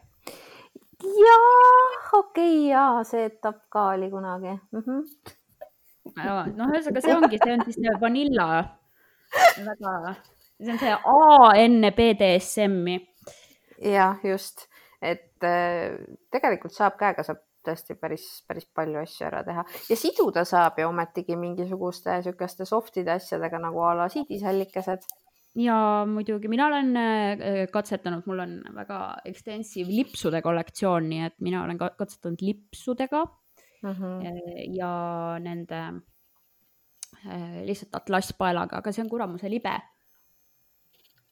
[1.02, 4.82] jah, okei okay,, jaa, see etapp ka oli kunagi mm.
[4.82, 5.00] -hmm.
[6.56, 8.48] noh, ühesõnaga see ongi, see on siis see vanilla,
[9.66, 10.14] väga,
[10.60, 12.98] see on see A enne BDSM-i.
[13.92, 14.68] jah, just,
[15.02, 15.98] et äh,
[16.30, 20.88] tegelikult saab käega, saab tõesti päris, päris palju asju ära teha ja siduda saab ju
[20.90, 25.06] ometigi mingisuguste niisuguste soft'ide asjadega nagu a la siidisällikesed
[25.60, 25.76] ja
[26.08, 31.80] muidugi mina olen äh, katsetanud, mul on väga extensive lipsude kollektsioon, nii et mina olen
[31.80, 33.24] katsetanud lipsudega
[33.82, 34.76] mm -hmm.
[34.78, 34.92] ja
[35.40, 35.80] nende
[37.26, 39.80] äh, lihtsalt atlasspaelaga, aga see on kuramuse libe.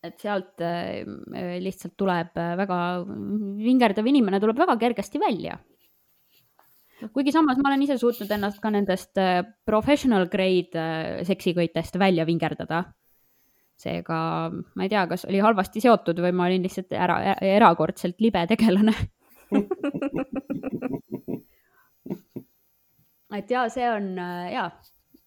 [0.03, 0.57] et sealt
[1.61, 5.59] lihtsalt tuleb väga vingerdav inimene tuleb väga kergesti välja
[7.15, 9.19] kuigi samas ma olen ise suutnud ennast ka nendest
[9.69, 10.85] professional grade
[11.29, 12.85] seksikõitest välja vingerdada.
[13.81, 14.19] Seega
[14.53, 18.95] ma ei tea, kas oli halvasti seotud või ma olin lihtsalt ära, erakordselt libe tegelane.
[23.31, 24.67] Et ja see on ja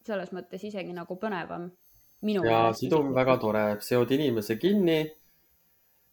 [0.03, 1.71] selles mõttes isegi nagu põnevam.
[2.43, 4.99] ja sidu on väga tore, seod inimese kinni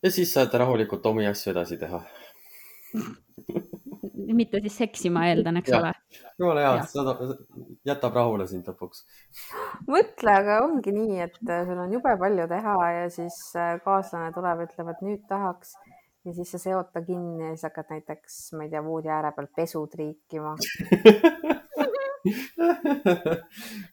[0.03, 2.01] ja siis saate rahulikult omi asju edasi teha
[4.37, 5.81] mitte siis seksi, ma eeldan, eks ja.
[5.81, 5.93] ole.
[6.41, 7.15] jumala hea, seda
[7.89, 9.05] jätab rahule sind lõpuks.
[9.89, 14.33] mõtle, aga ongi nii, et äh, sul on jube palju teha ja siis äh, kaaslane
[14.37, 15.77] tuleb, ütleb, et nüüd tahaks
[16.25, 19.33] ja siis sa seod ta kinni ja siis hakkad näiteks, ma ei tea, voodi ääre
[19.37, 20.53] peal pesu triikima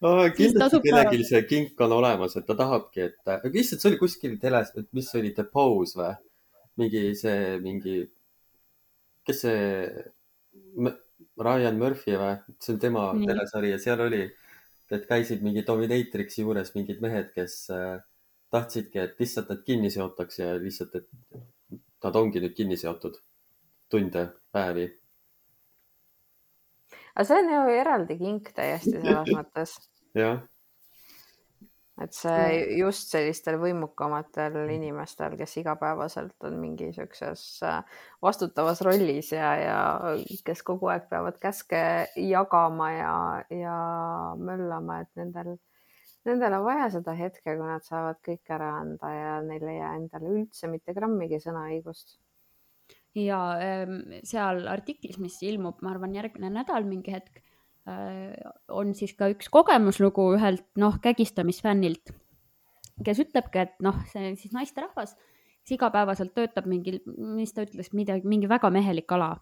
[0.03, 4.01] oh, kindlasti kellelgi see kink on olemas, et ta tahabki, et, aga issand, see oli
[4.01, 6.13] kuskil teles, et mis oli The Pose või?
[6.77, 8.01] mingi see, mingi,
[9.25, 9.61] kes see
[11.37, 13.27] Ryan Murphy või, see on tema Nii.
[13.29, 14.23] telesari ja seal oli,
[14.91, 17.97] et käisid mingi Dominatrixi juures mingid mehed, kes äh,
[18.53, 23.19] tahtsidki, et lihtsalt nad kinni seotakse ja lihtsalt, et nad ongi nüüd kinni seotud
[23.91, 24.87] tunde, päevi.
[27.15, 29.77] aga see on ju eraldi kink täiesti selles mõttes.
[30.17, 30.41] jah
[32.03, 37.79] et see just sellistel võimukamatel inimestel, kes igapäevaselt on mingi siukses äh,
[38.23, 39.79] vastutavas rollis ja, ja
[40.45, 41.79] kes kogu aeg peavad käske
[42.21, 43.15] jagama ja,
[43.53, 43.79] ja
[44.37, 45.55] möllama, et nendel,
[46.29, 49.97] nendel on vaja seda hetke, kui nad saavad kõik ära anda ja neil ei jää
[50.03, 52.19] endale üldse mitte grammigi sõnaõigust.
[53.17, 57.41] Ja ähm, seal artiklis, mis ilmub, ma arvan, järgmine nädal mingi hetk
[57.87, 62.11] on siis ka üks kogemuslugu ühelt noh, kägistamisfännilt,
[63.05, 65.15] kes ütlebki, et noh, see siis naisterahvas,
[65.63, 66.99] kes igapäevaselt töötab mingil,
[67.37, 69.37] mis ta ütles, midagi, mingi väga mehelik ala,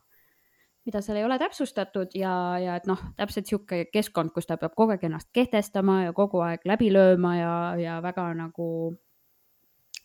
[0.86, 4.76] mida seal ei ole täpsustatud ja, ja et noh, täpselt sihuke keskkond, kus ta peab
[4.78, 8.70] kogu aeg ennast kehtestama ja kogu aeg läbi lööma ja, ja väga nagu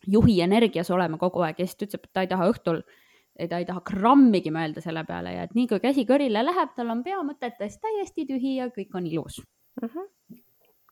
[0.08, 3.09] juhi energias olema kogu aeg ja siis ta ütleb, et ta ei taha õhtul äh,
[3.48, 6.92] ta ei taha grammigi mõelda selle peale ja et nii kui käsi kõrile läheb, tal
[6.92, 9.40] on pea mõtetes täiesti tühi ja kõik on ilus
[9.80, 9.88] mm.
[9.88, 10.40] -hmm.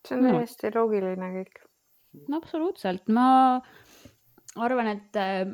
[0.07, 0.81] see on täiesti no.
[0.81, 1.63] loogiline kõik.
[2.29, 3.29] no absoluutselt, ma
[4.57, 5.45] arvan, et äh,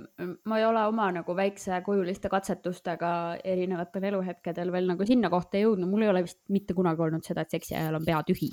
[0.45, 3.11] ma ei ole oma nagu väiksekujuliste katsetustega
[3.45, 7.45] erinevatel eluhetkedel veel nagu sinna kohta jõudnud, mul ei ole vist mitte kunagi olnud seda,
[7.45, 8.51] et seksi ajal on pea tühi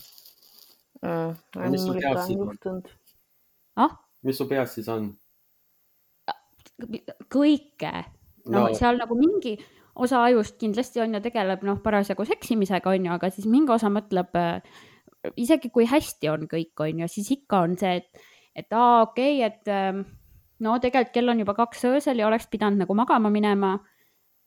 [1.01, 1.69] mm,.
[1.69, 2.81] mis sul peas siis on?
[3.75, 3.99] ah?
[4.23, 5.11] mis su peas siis on?
[7.31, 7.93] kõike
[8.47, 9.57] no, no seal nagu mingi
[10.01, 13.91] osa ajust kindlasti on ju, tegeleb noh, parasjagu seksimisega on ju, aga siis mingi osa
[13.91, 14.79] mõtleb äh,
[15.35, 18.25] isegi kui hästi on kõik, on ju, siis ikka on see, et,
[18.55, 20.01] et aa, okei okay,, et äh,
[20.61, 23.77] no tegelikult kell on juba kaks öösel ja oleks pidanud nagu magama minema.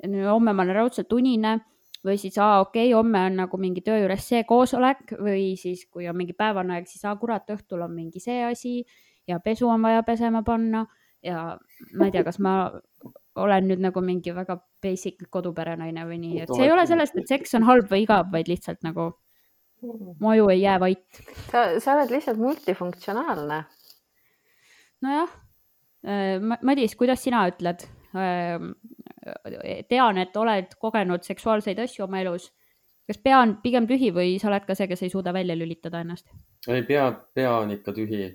[0.04, 1.58] homme ma olen raudselt unine
[2.04, 5.86] või siis aa, okei okay,, homme on nagu mingi töö juures see koosolek või siis,
[5.90, 8.82] kui on mingi päevane aeg, siis aa, kurat, õhtul on mingi see asi
[9.26, 10.84] ja pesu on vaja pesema panna
[11.24, 11.56] ja
[11.94, 12.72] ma ei tea, kas ma
[13.34, 17.30] olen nüüd nagu mingi väga basic koduperenaine või nii, et see ei ole sellest, et
[17.30, 19.10] seks on halb või igav, vaid lihtsalt nagu
[20.20, 21.22] mu aju ei jää vait.
[21.50, 23.64] sa, sa oled lihtsalt multifunktsionaalne.
[25.02, 25.34] nojah,
[26.06, 27.86] äh, Madis, kuidas sina ütled?
[28.14, 28.70] Ähm,
[29.88, 32.52] tean, et oled kogenud seksuaalseid asju oma elus.
[33.04, 36.00] kas pea on pigem tühi või sa oled ka see, kes ei suuda välja lülitada
[36.00, 36.30] ennast?
[36.68, 38.30] ei, pea, pea on ikka tühi.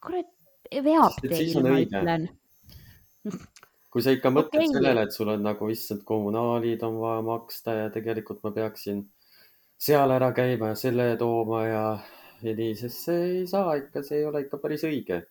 [0.00, 0.32] kurat,
[0.72, 2.30] veab teil, ma ütlen
[3.90, 4.74] kui sa ikka mõtled okay.
[4.74, 9.04] sellele, et sul on nagu issand, kommunaalid on vaja maksta ja tegelikult ma peaksin
[9.80, 11.84] seal ära käima ja selle tooma ja,
[12.44, 15.22] ja nii, sest see ei saa ikka, see ei ole ikka päris õige.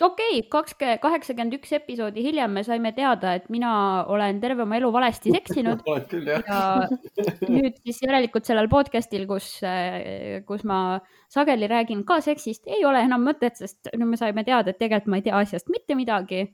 [0.00, 3.72] okei okay,, kakskümmend, kaheksakümmend üks episoodi hiljem me saime teada, et mina
[4.10, 6.88] olen terve oma elu valesti seksinud küll, ja
[7.44, 9.58] nüüd siis järelikult sellel podcast'il, kus,
[10.48, 10.80] kus ma
[11.32, 15.12] sageli räägin ka seksist, ei ole enam mõtet, sest nüüd me saime teada, et tegelikult
[15.12, 16.46] ma ei tea asjast mitte midagi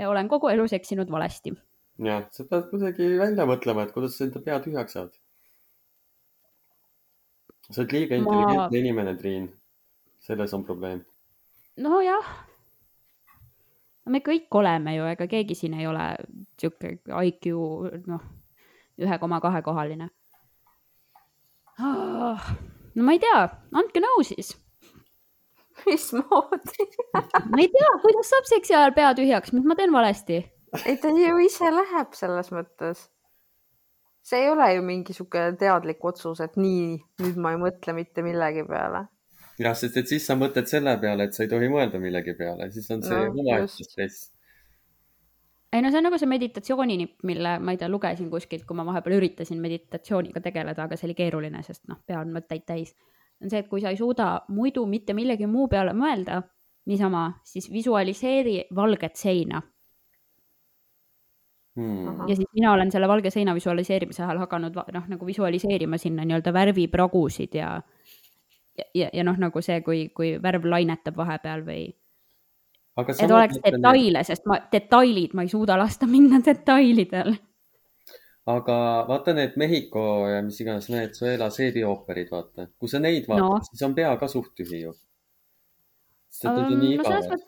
[0.00, 1.52] olen kogu elu seksinud valesti.
[2.02, 5.18] jah, sa pead kuidagi välja mõtlema, et kuidas sa enda pea tühjaks saad.
[7.70, 8.78] sa oled liiga intelligentne ma...
[8.78, 9.50] inimene, Triin.
[10.20, 11.04] selles on probleem.
[11.76, 12.32] nojah.
[14.06, 16.08] me kõik oleme ju, ega keegi siin ei ole
[16.60, 17.52] sihuke IQ,
[18.06, 18.26] noh,
[18.98, 20.08] ühe koma kahe kohaline.
[21.78, 24.56] no ma ei tea, andke nõu siis.
[25.90, 30.42] mismoodi ma ei tea, kuidas saab seksi ajal pea tühjaks, mis ma teen valesti?
[30.84, 33.08] ei, ta ju ise läheb selles mõttes.
[34.22, 38.24] see ei ole ju mingi sihuke teadlik otsus, et nii, nüüd ma ei mõtle mitte
[38.26, 39.06] millegi peale
[39.60, 42.68] jah, sest et siis sa mõtled selle peale, et sa ei tohi mõelda millegi peale,
[42.74, 44.30] siis on see no, omaette stress.
[45.72, 48.86] ei no see on nagu see meditatsiooninipp, mille ma ei tea, lugesin kuskilt, kui ma
[48.88, 52.94] vahepeal üritasin meditatsiooniga tegeleda, aga see oli keeruline, sest noh, pea on mõtteid täis.
[53.42, 56.42] On see, et kui sa ei suuda muidu mitte millegi muu peale mõelda,
[56.86, 59.62] niisama, siis visualiseeri valget seina
[61.72, 62.28] Hmm.
[62.28, 66.52] ja siis mina olen selle valge seina visualiseerimise ajal hakanud noh, nagu visualiseerima sinna nii-öelda
[66.52, 67.70] värvipragusid ja
[68.78, 71.86] ja, ja, ja noh, nagu see, kui, kui värv lainetab vahepeal või.
[73.24, 77.34] et oleks detaile, sest ma, detailid, ma ei suuda lasta minna detailidel.
[78.46, 78.76] Aga
[79.08, 83.84] vaata need Mehhiko ja mis iganes Venezuela seebiooperid, vaata, kui sa neid vaatad no., siis
[83.86, 84.94] on pea ka suht tühi ju.
[86.42, 87.46] et need on nii igavad.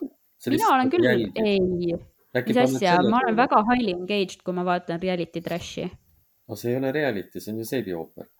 [0.53, 1.09] mina olen küll,
[1.43, 1.59] ei,
[2.45, 5.89] mis asja, ma olen väga highly engaged, kui ma vaatan reality trash'i.
[6.47, 8.31] no see ei ole reality, see on ju seebiooper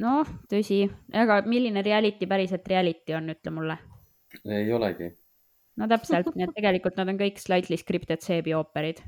[0.00, 3.78] noh, tõsi, aga milline reality päriselt reality on, ütle mulle.
[4.44, 5.10] ei olegi.
[5.76, 9.02] no täpselt, nii et tegelikult nad on kõik slightly scripted seebiooperid.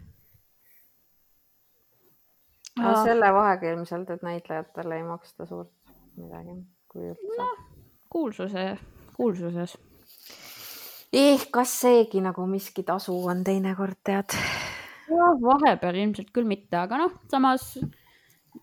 [2.81, 5.73] No selle vahega ilmselt, et näitlejatele ei maksta suurt
[6.19, 6.59] midagi,
[6.91, 7.49] kui üldse no,.
[8.11, 8.67] kuulsuse,
[9.17, 9.77] kuulsuses.
[11.13, 14.39] eh, kas seegi nagu miski tasu on teinekord, tead?
[15.11, 17.75] jah, vahepeal ilmselt küll mitte, aga noh, samas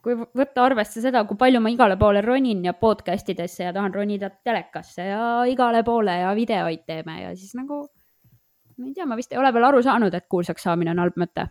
[0.01, 3.93] kui võtta arvesse seda, kui palju ma igale poole ronin ja podcast idesse ja tahan
[3.93, 7.83] ronida telekasse ja igale poole ja videoid teeme ja siis nagu,
[8.77, 11.19] ma ei tea, ma vist ei ole veel aru saanud, et kuulsaks saamine on halb
[11.19, 11.49] mõte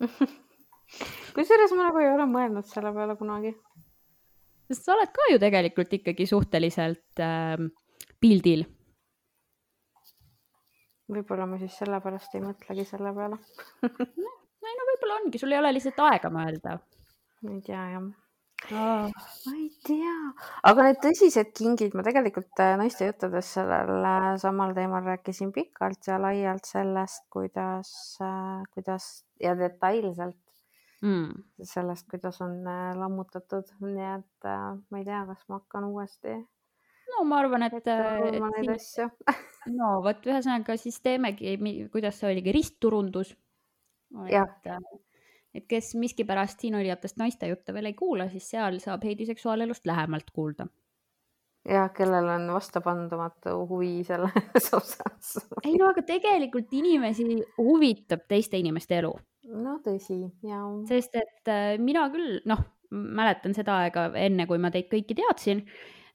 [1.36, 3.54] kusjuures ma nagu ei ole mõelnud selle peale kunagi.
[4.70, 7.56] sest sa oled ka ju tegelikult ikkagi suhteliselt äh,
[8.20, 8.66] pildil.
[11.10, 13.40] võib-olla ma siis sellepärast ei mõtlegi selle peale.
[14.70, 16.74] Ei no võib-olla ongi, sul ei ole lihtsalt aega mõelda.
[17.42, 18.10] Ma ei tea jah.
[18.68, 19.08] Oh..
[19.08, 20.12] ma ei tea,
[20.68, 26.04] aga need tõsised kingid, ma tegelikult äh, naiste juttudes sellel äh, samal teemal rääkisin pikalt
[26.06, 29.08] ja laialt sellest, kuidas, äh, kuidas
[29.40, 30.36] ja detailselt
[31.02, 31.44] mm.
[31.72, 32.62] sellest, kuidas on
[32.98, 36.38] lammutatud, nii et ma ei tea, kas ma hakkan uuesti.
[37.12, 37.78] no ma arvan, et.
[37.84, 39.10] neid asju
[39.80, 41.56] no vot, ühesõnaga siis teemegi,
[41.92, 43.36] kuidas see oligi, ristturundus.
[44.28, 44.74] et
[45.54, 49.86] et kes miskipärast siin olijatest naiste jutte veel ei kuula, siis seal saab Heidi seksuaalelust
[49.86, 50.66] lähemalt kuulda.
[51.68, 55.34] ja kellel on vastapandumatu huvi selles osas.
[55.64, 57.26] ei no aga tegelikult inimesi
[57.58, 59.12] huvitab teiste inimeste elu.
[59.48, 60.66] No tõsi, jaa.
[60.88, 65.62] sest et äh, mina küll, noh, mäletan seda aega enne, kui ma teid kõiki teadsin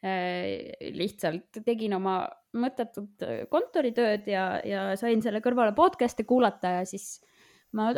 [0.04, 2.24] äh,, lihtsalt tegin oma
[2.56, 7.32] mõttetut kontoritööd ja, ja sain selle kõrvale podcast'e kuulata ja siis äh,
[7.76, 7.90] ma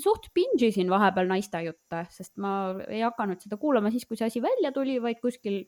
[0.00, 2.52] suht binge isin vahepeal naiste jutte, sest ma
[2.88, 5.60] ei hakanud seda kuulama siis, kui see asi välja tuli, vaid kuskil,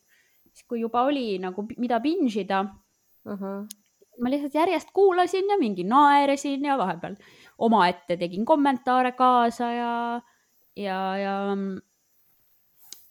[0.54, 3.36] siis kui juba oli nagu, mida binge ida uh.
[3.36, 3.66] -huh.
[4.20, 7.16] ma lihtsalt järjest kuulasin ja mingi naerasin ja vahepeal
[7.60, 9.94] omaette tegin kommentaare kaasa ja,
[10.78, 11.34] ja, ja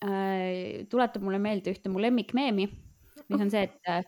[0.03, 2.69] äh, tuletab mulle meelde ühte mu lemmikmeemi,
[3.29, 4.03] mis on see, et äh,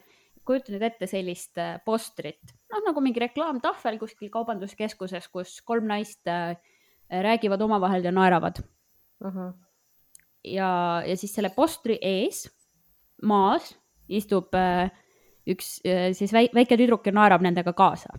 [0.47, 6.27] kujuta nüüd ette sellist äh, postrit, noh nagu mingi reklaamtahvel kuskil kaubanduskeskuses, kus kolm naist
[6.31, 6.55] äh,
[7.11, 9.27] räägivad omavahel ja naeravad uh.
[9.27, 9.53] -huh.
[10.43, 12.47] ja, ja siis selle postri ees
[13.21, 13.75] maas
[14.09, 14.89] istub äh,
[15.45, 15.81] üks
[16.13, 18.13] siis väike tüdruk ja naerab nendega kaasa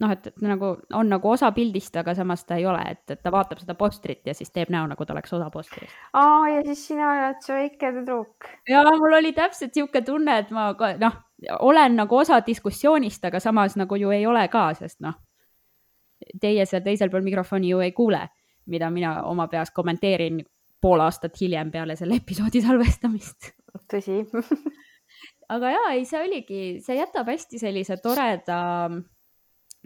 [0.00, 3.22] noh, et, et nagu on nagu osa pildist, aga samas ta ei ole, et, et
[3.22, 5.94] ta vaatab seda postrit ja siis teeb näo, nagu ta oleks osa postrist.
[6.16, 8.50] aa, ja siis sina oled see väike tüdruk.
[8.68, 10.70] ja mul oli täpselt niisugune tunne, et ma
[11.00, 11.18] noh,
[11.60, 15.18] olen nagu osa diskussioonist, aga samas nagu ju ei ole ka, sest noh,
[16.40, 18.26] teie seal teisel pool mikrofoni ju ei kuule,
[18.70, 20.42] mida mina oma peas kommenteerin
[20.80, 23.52] pool aastat hiljem peale selle episoodi salvestamist.
[23.92, 24.22] tõsi
[25.54, 28.60] aga jaa, ei, see oligi, see jätab hästi sellise toreda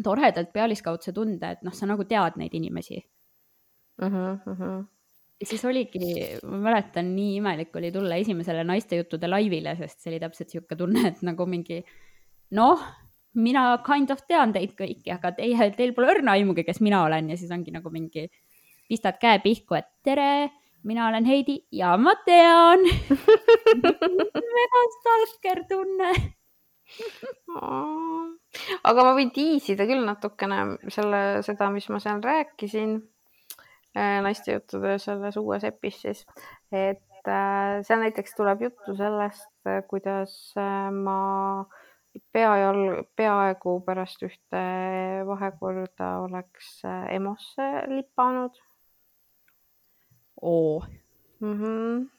[0.02, 4.08] toredalt pealiskaudse tunde, et noh, sa nagu tead neid inimesi uh.
[4.08, 4.80] -huh, uh -huh.
[5.40, 10.20] ja siis oligi, ma mäletan, nii imelik oli tulla esimesele naistejuttude laivile, sest see oli
[10.20, 11.84] täpselt sihuke tunne, et nagu mingi
[12.50, 12.80] noh,
[13.34, 17.30] mina kind of tean teid kõiki, aga teie, teil pole õrna aimugi, kes mina olen
[17.30, 18.28] ja siis ongi nagu mingi,
[18.88, 20.50] pistad käe pihku, et tere,
[20.82, 22.84] mina olen Heidi ja ma tean
[24.58, 26.12] väga stalker tunne
[28.84, 30.60] aga ma võin tiisida küll natukene
[30.92, 32.96] selle, seda, mis ma seal rääkisin
[33.96, 36.24] äh, naistejuttude selles uues epis siis,
[36.72, 39.50] et äh, seal näiteks tuleb juttu sellest,
[39.90, 40.36] kuidas
[40.94, 41.18] ma
[42.34, 44.60] peajalg, peaaegu pärast ühte
[45.26, 48.60] vahekorda oleks EMO-sse lipanud.
[50.42, 50.84] oo
[51.40, 51.54] mm.
[51.58, 52.10] -hmm.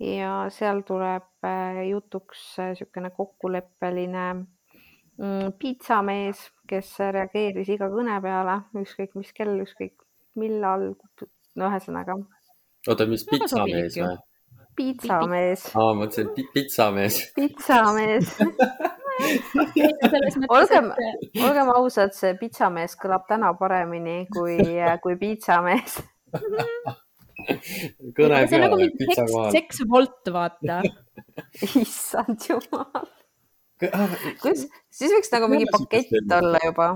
[0.00, 1.48] ja seal tuleb
[1.88, 4.26] jutuks niisugune kokkuleppeline
[5.60, 9.94] piitsamees, kes reageeris iga kõne peale, ükskõik mis kell, ükskõik
[10.36, 10.90] millal,
[11.56, 12.18] no ühesõnaga.
[12.88, 14.16] oota, mis pitsamees või?
[14.76, 15.62] piitsamees.
[15.72, 17.14] aa, ma mõtlesin pitsamees.
[17.38, 18.34] pitsamees
[20.58, 20.92] olgem,
[21.40, 24.58] olgem ausad, see pitsamees kõlab täna paremini kui,
[25.02, 25.92] kui piitsamees
[28.16, 29.50] kõne see on nagu peale, mingi pitsa seks, kohal.
[29.54, 30.76] seksvolt, vaata
[31.82, 33.06] issand jumal.
[33.92, 36.86] Ah, kus, siis võiks nagu mingi pakett olla juba.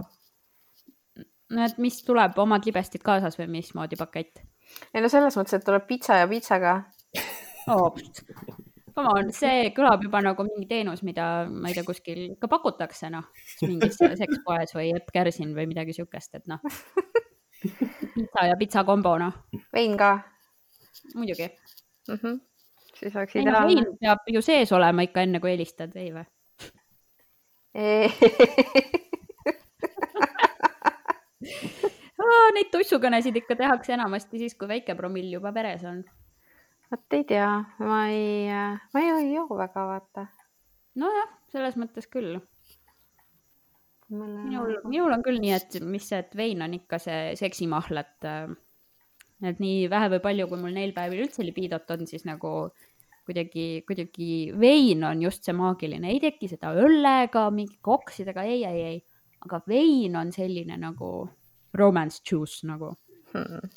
[1.53, 4.41] no et mis tuleb, omad libestid kaasas või mismoodi pakett?
[4.95, 6.81] ei no selles mõttes, et tuleb pitsa ja pitsaga
[7.73, 7.95] oh,.
[8.91, 13.11] Come on, see kõlab juba nagu mingi teenus, mida ma ei tea, kuskil ka pakutakse,
[13.13, 13.29] noh,
[13.63, 16.65] mingis sekspoes või Epp Kärsin või midagi siukest, et noh.
[18.17, 19.37] pitsa ja pitsa kombo, noh.
[19.77, 20.15] vein ka?
[21.15, 22.17] muidugi mm.
[22.17, 22.41] -hmm.
[22.99, 23.69] siis oleks ideaalne.
[23.69, 26.27] vein peab ju sees olema ikka enne, kui helistad, ei või?
[32.55, 36.03] Neid tussukõnesid ikka tehakse enamasti siis, kui väike promill juba veres on.
[36.91, 40.27] vot ei tea, ma ei, ma ei, ei joo väga, vaata.
[40.99, 42.41] nojah, selles mõttes küll.
[44.11, 48.19] Minul, minul on küll nii, et mis see, et vein on ikka see seksimahl, et,
[48.27, 48.51] äh,
[49.47, 52.73] et nii vähe või palju, kui mul neil päevil üldse libiidot on, siis nagu
[53.27, 58.83] kuidagi, kuidagi vein on just see maagiline, ei teki seda õllega, mingi koksidega, ei, ei,
[58.95, 59.03] ei.
[59.47, 61.13] aga vein on selline nagu
[61.77, 62.93] romance juice nagu
[63.35, 63.71] hmm.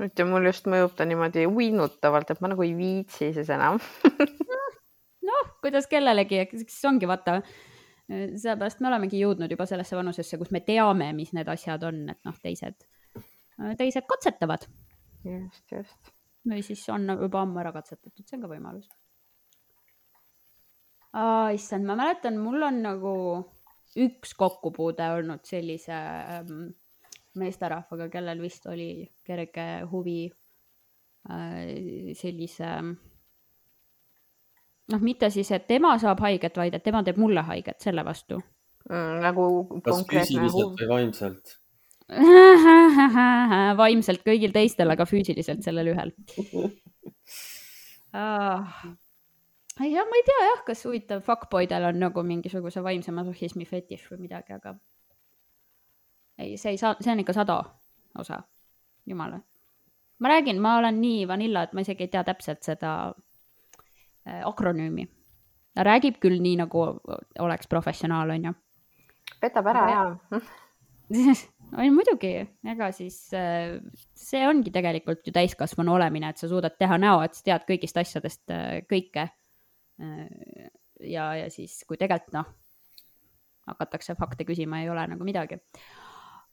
[0.00, 3.80] nüüd ja mul just mõjub ta niimoodi uinutavalt, et ma nagu ei viitsi siis enam
[5.30, 7.40] noh, kuidas kellelegi, siis ongi vaata,
[8.10, 12.20] sellepärast me olemegi jõudnud juba sellesse vanusesse, kus me teame, mis need asjad on, et
[12.26, 12.86] noh, teised,
[13.78, 14.66] teised katsetavad.
[15.26, 16.14] just, just.
[16.48, 18.88] Või siis on juba ammu ära katsetatud, see on ka võimalus.
[21.54, 23.14] issand, ma mäletan, mul on nagu
[23.98, 26.68] üks kokkupuude olnud sellise ähm,
[27.40, 32.70] meesterahvaga, kellel vist oli kerge huvi äh, sellise
[34.90, 38.38] noh, mitte siis, et tema saab haiget, vaid et tema teeb mulle haiget selle vastu
[38.88, 39.18] mm,.
[39.26, 39.46] nagu
[39.84, 41.59] kas füüsiliselt või vaimselt?
[43.80, 46.10] vaimselt kõigil teistel, aga füüsiliselt sellel ühel
[48.18, 48.80] ah..
[49.78, 54.26] jah, ma ei tea jah, kas huvitav fuckboydel on nagu mingisuguse vaimse masohhismi fetiš või
[54.26, 54.74] midagi, aga
[56.40, 57.60] ei, see ei saa, see on ikka sada
[58.18, 58.42] osa,
[59.06, 59.38] jumala.
[60.18, 63.14] ma räägin, ma olen nii vanilla, et ma isegi ei tea täpselt seda
[64.26, 65.06] äh, akronüümi.
[65.74, 66.82] ta räägib küll nii, nagu
[67.38, 68.56] oleks professionaal, onju.
[69.40, 70.02] petab ära ja
[71.78, 72.32] ei muidugi,
[72.72, 73.78] ega siis äh,
[74.18, 78.00] see ongi tegelikult ju täiskasvanu olemine, et sa suudad teha näo, et sa tead kõigist
[78.00, 79.28] asjadest äh, kõike.
[81.04, 82.46] ja, ja siis, kui tegelikult noh,
[83.68, 85.60] hakatakse fakte küsima, ei ole nagu midagi.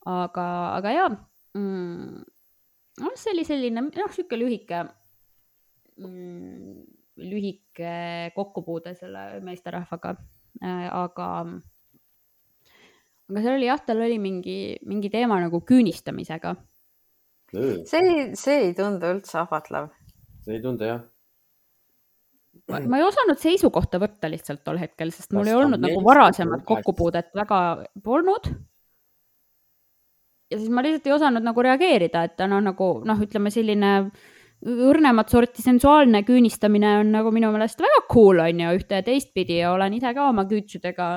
[0.05, 0.45] aga,
[0.76, 1.07] aga jaa
[1.55, 2.26] mm,,
[3.03, 4.84] noh, see oli selline, noh, sihuke lühike
[5.97, 6.84] mm,
[7.18, 7.93] lühike
[8.36, 10.13] kokkupuude selle meesterahvaga,
[10.61, 11.30] aga
[13.32, 14.57] aga seal oli jah, tal oli mingi,
[14.88, 16.55] mingi teema nagu küünistamisega.
[17.51, 19.91] see ei, see ei tundu üldse ahvatlev.
[20.45, 21.03] see ei tundu jah.
[22.67, 27.36] ma ei osanud seisukohta võtta lihtsalt tol hetkel, sest mul ei olnud nagu varasemat kokkupuudet
[27.36, 27.59] väga
[28.03, 28.49] polnud.
[30.51, 33.93] ja siis ma lihtsalt ei osanud nagu reageerida, et ta no nagu noh, ütleme selline
[34.67, 39.59] õrnemat sorti sensuaalne küünistamine on nagu minu meelest väga cool on ju ühte ja teistpidi
[39.59, 41.09] ja olen ise ka oma küütsudega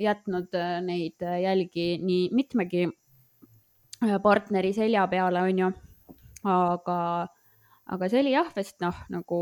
[0.00, 2.86] jätnud neid jälgi nii mitmegi
[4.22, 5.68] partneri selja peale, on ju.
[6.48, 6.96] aga,
[7.92, 9.40] aga see oli jah, vist noh, nagu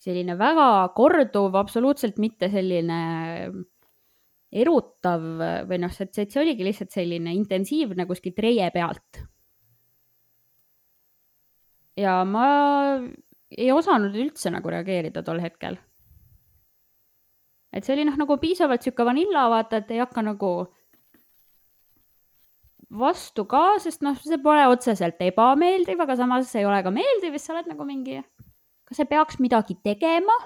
[0.00, 2.98] selline väga korduv, absoluutselt mitte selline
[4.54, 5.22] erutav
[5.68, 9.24] või noh, see, see oligi lihtsalt selline intensiivne kuskilt reie pealt.
[11.96, 12.46] ja ma
[13.54, 15.76] ei osanud üldse nagu reageerida tol hetkel
[17.74, 20.52] et see oli noh, nagu piisavalt sihuke vanilla, vaata, et ei hakka nagu
[22.94, 27.50] vastu ka, sest noh, see pole otseselt ebameeldiv, aga samas ei ole ka meeldiv, sest
[27.50, 28.20] sa oled nagu mingi,
[28.86, 30.36] kas see peaks midagi tegema?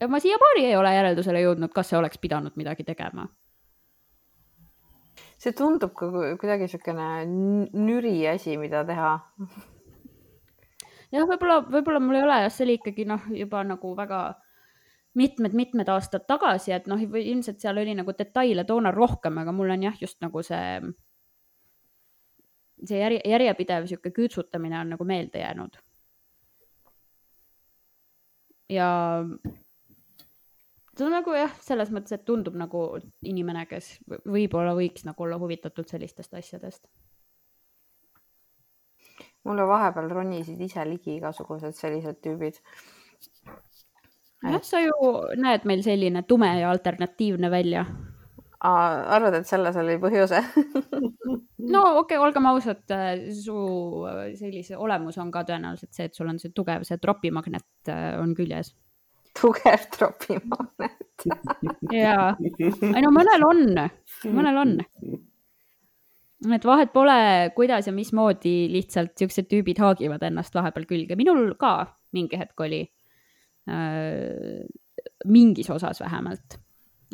[0.00, 3.28] ja ma siiamaani ei ole järeldusele jõudnud, kas see oleks pidanud midagi tegema.
[5.38, 7.26] see tundub ka ku- kuidagi niisugune
[7.74, 9.12] nüri asi, mida teha.
[11.12, 14.22] jah, võib-olla, võib-olla mul ei ole jah, see oli ikkagi noh, juba nagu väga
[15.14, 19.88] mitmed-mitmed aastad tagasi, et noh, ilmselt seal oli nagu detaile toona rohkem, aga mul on
[19.88, 20.80] jah, just nagu see,
[22.84, 25.76] see järje, järjepidev niisugune küütsutamine on nagu meelde jäänud.
[28.72, 28.88] ja
[30.96, 32.82] ta on nagu jah, selles mõttes, et tundub nagu
[33.28, 36.86] inimene, kes võib-olla võiks nagu olla huvitatud sellistest asjadest.
[39.44, 42.60] mulle vahepeal ronisid ise ligi igasugused sellised tüübid.
[44.42, 47.84] Jah, sa ju näed meil selline tume ja alternatiivne välja.
[48.62, 50.38] arvad, et selles oli põhjuse
[51.74, 52.84] no okei okay,, olgem ausad,
[53.34, 53.56] su
[54.38, 58.36] sellise olemus on ka tõenäoliselt see, et sul on see tugev, see tropimagnet äh, on
[58.38, 58.70] küljes
[59.38, 61.26] tugev tropimagnet
[62.04, 63.64] jaa, ei no mõnel on,
[64.30, 64.72] mõnel on.
[66.54, 67.18] et vahet pole,
[67.58, 71.76] kuidas ja mismoodi lihtsalt siuksed tüübid haagivad ennast vahepeal külge, minul ka
[72.14, 73.01] mingi hetk oli äh,.
[75.24, 76.56] Mingis osas vähemalt,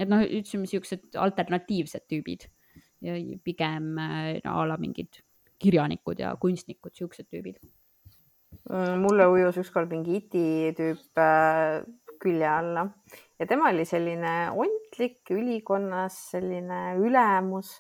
[0.01, 2.49] et noh, ütleme siuksed alternatiivsed tüübid.
[3.05, 5.21] Ja pigem äh, no, a la mingid
[5.63, 7.61] kirjanikud ja kunstnikud, siuksed tüübid.
[8.69, 11.85] Mm, mulle ujus ükskord mingi iti tüüp äh,
[12.19, 12.89] külje alla.
[13.39, 17.77] Ja tema oli selline ontlik ülikonnas, selline ülemus.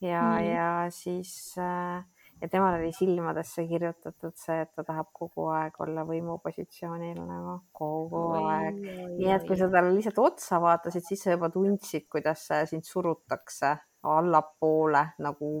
[0.00, 2.04] Ja mm., ja siis äh,
[2.40, 8.24] ja temal oli silmadesse kirjutatud see, et ta tahab kogu aeg olla võimupositsioonil nagu kogu
[8.32, 8.80] oi, aeg.
[9.18, 13.76] nii et kui sa talle lihtsalt otsa vaatasid, siis sa juba tundsid, kuidas sind surutakse
[14.10, 15.54] allapoole nagu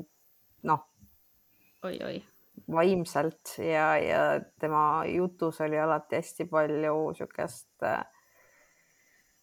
[0.68, 0.86] noh.
[1.84, 2.20] oi-oi
[2.70, 7.84] vaimselt ja, ja tema jutus oli alati hästi palju siukest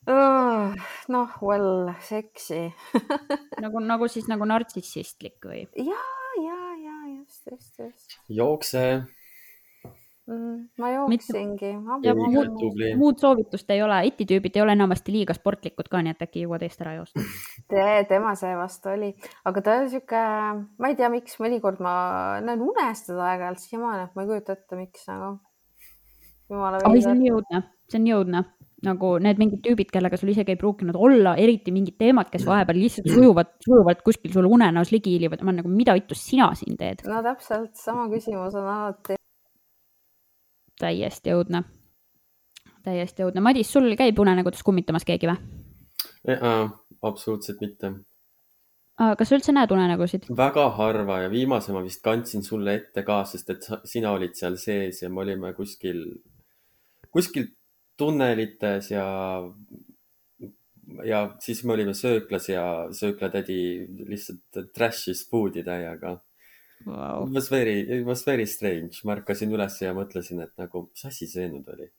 [0.08, 0.74] uh,
[1.14, 2.74] noh, well, seksi
[3.64, 5.66] nagu, nagu siis nagu nartsissistlik või?
[5.76, 6.27] ja, ja, ja
[7.52, 8.18] just, just, just.
[8.30, 8.84] jookse
[10.28, 10.70] mm,.
[10.78, 11.72] ma jooksingi.
[11.78, 16.46] Muud, muud soovitust ei ole, ititüübid ei ole enamasti liiga sportlikud ka, nii et äkki
[16.46, 17.24] jõuad eest ära joosta
[17.72, 19.14] Te, tema seevastu oli,
[19.48, 20.24] aga ta on sihuke,
[20.80, 21.96] ma ei tea, miks mõnikord ma
[22.44, 25.38] näen unestada aeg-ajalt siiamaani, et ma ei kujuta ette, miks nagu.
[26.50, 27.02] jumala veider.
[27.02, 28.46] see on nii õudne, see on nii õudne
[28.86, 32.78] nagu need mingid tüübid, kellega sul isegi ei pruukinud olla eriti mingid teemad, kes vahepeal
[32.78, 35.42] lihtsalt sujuvad, sujuvalt kuskil sulle unenäos ligi hiilivad.
[35.42, 37.02] ma olen nagu, mida vittu sina siin teed?
[37.10, 39.18] no täpselt, sama küsimus on alati
[40.78, 41.64] täiesti õudne,
[42.86, 43.42] täiesti õudne.
[43.42, 45.40] Madis, sul käib unenägudes kummitamas keegi või?
[47.08, 47.92] absoluutselt mitte.
[49.00, 50.30] kas sa üldse näed unenägusid?
[50.38, 54.58] väga harva ja viimase ma vist kandsin sulle ette ka, sest et sina olid seal
[54.62, 56.04] sees ja me olime kuskil,
[57.10, 57.50] kuskil
[57.98, 59.06] tunnelites ja,
[61.06, 62.64] ja siis me olime sööklas ja
[62.96, 63.60] sööklatädi
[64.08, 66.18] lihtsalt trash'is food'i täiega.
[66.86, 67.26] Wow..
[67.26, 71.08] It was very, it was very strange, ma ärkasin üles ja mõtlesin, et nagu, mis
[71.10, 71.90] asi see nüüd oli.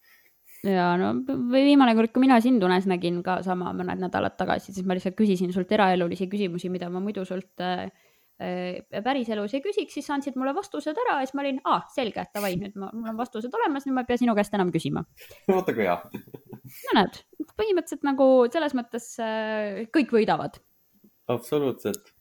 [0.67, 1.13] Ja no
[1.53, 5.19] viimane kord, kui mina sind unes nägin ka sama mõned nädalad tagasi, siis ma lihtsalt
[5.19, 7.89] küsisin sult eraelulisi küsimusi, mida ma muidu sult äh
[8.39, 12.23] päriselus ei küsiks, siis sa andsid mulle vastused ära ja siis ma olin, aa, selge,
[12.35, 15.03] davai, nüüd ma, mul on vastused olemas, nüüd ma ei pea sinu käest enam küsima.
[15.51, 15.97] vaata kui hea.
[16.13, 17.19] no näed,
[17.59, 20.61] põhimõtteliselt nagu selles mõttes äh, kõik võidavad.
[21.35, 22.15] absoluutselt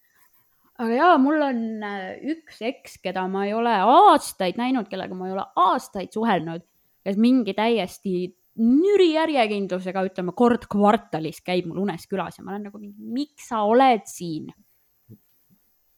[0.78, 5.30] aga jaa, mul on äh, üks eks, keda ma ei ole aastaid näinud, kellega ma
[5.30, 6.66] ei ole aastaid suhelnud,
[7.06, 12.70] kes mingi täiesti nüri järjekindlusega, ütleme kord kvartalis käib mul unes külas ja ma olen
[12.70, 14.50] nagu, miks sa oled siin?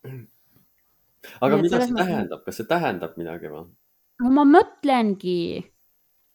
[0.08, 2.06] Aga Nii, mida see ma...
[2.06, 3.66] tähendab, kas see tähendab midagi või?
[4.24, 5.42] no ma mõtlengi,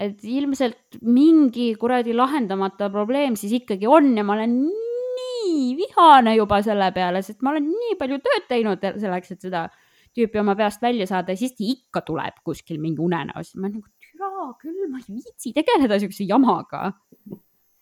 [0.05, 6.61] et ilmselt mingi kuradi lahendamata probleem siis ikkagi on ja ma olen nii vihane juba
[6.67, 9.67] selle peale, sest ma olen nii palju tööd teinud selleks, et seda
[10.15, 13.55] tüüpi oma peast välja saada ja siis ikka tuleb kuskil mingi unenäos.
[13.57, 16.93] ma nagu, türa küll, ma ei viitsi tegeleda siukse jamaga.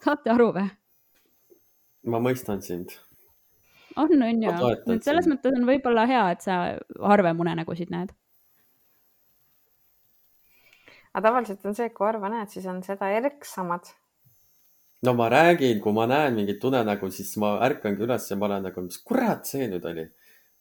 [0.02, 0.68] saate aru või?
[2.08, 2.96] ma mõistan sind.
[3.96, 4.52] On, on ju.
[4.94, 5.34] et selles sind.
[5.34, 6.58] mõttes on võib-olla hea, et sa
[7.12, 8.12] harvem unenägusid näed.
[11.12, 13.92] aga tavaliselt on see, et kui harva näed, siis on seda erksamad
[15.02, 18.68] no ma räägin, kui ma näen mingit unenägu, siis ma ärkangi üles ja ma olen
[18.68, 20.06] nagu, mis kurat see nüüd oli?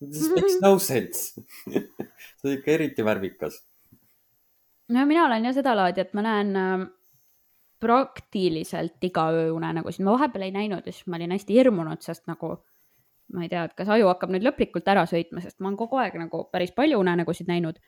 [0.02, 1.44] This makes no sense
[2.42, 3.62] see on ikka eriti värvikas.
[4.90, 6.88] no mina olen jah sedalaadi, et ma näen äh,
[7.82, 12.28] praktiliselt iga öö unenägusid, ma vahepeal ei näinud ja siis ma olin hästi hirmunud, sest
[12.30, 12.56] nagu
[13.34, 16.00] ma ei tea, et kas aju hakkab nüüd lõplikult ära sõitma, sest ma olen kogu
[16.02, 17.80] aeg nagu päris palju unenägusid näinud.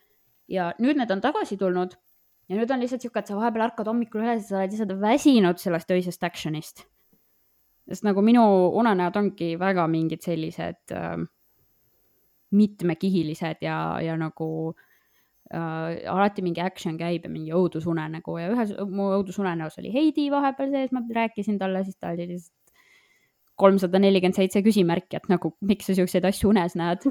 [0.50, 1.96] Ja nüüd need on tagasi tulnud.
[2.48, 4.96] Ja nüüd on lihtsalt sihuke, et sa vahepeal ärkad hommikul üles ja sa oled lihtsalt
[5.00, 6.84] väsinud sellest öisest action'ist.
[7.88, 8.42] sest nagu minu
[8.80, 11.18] unenäod ongi väga mingid sellised äh,
[12.56, 14.48] mitmekihilised ja, ja nagu
[15.52, 18.38] äh, alati mingi action käib ja mingi õudusunenägu.
[18.40, 22.63] Ja ühes mu õudusunenäos oli Heidi vahepeal sees, ma rääkisin talle, siis ta oli lihtsalt
[23.60, 27.06] kolmsada nelikümmend seitse küsimärki, et nagu miks sa siukseid asju unes näed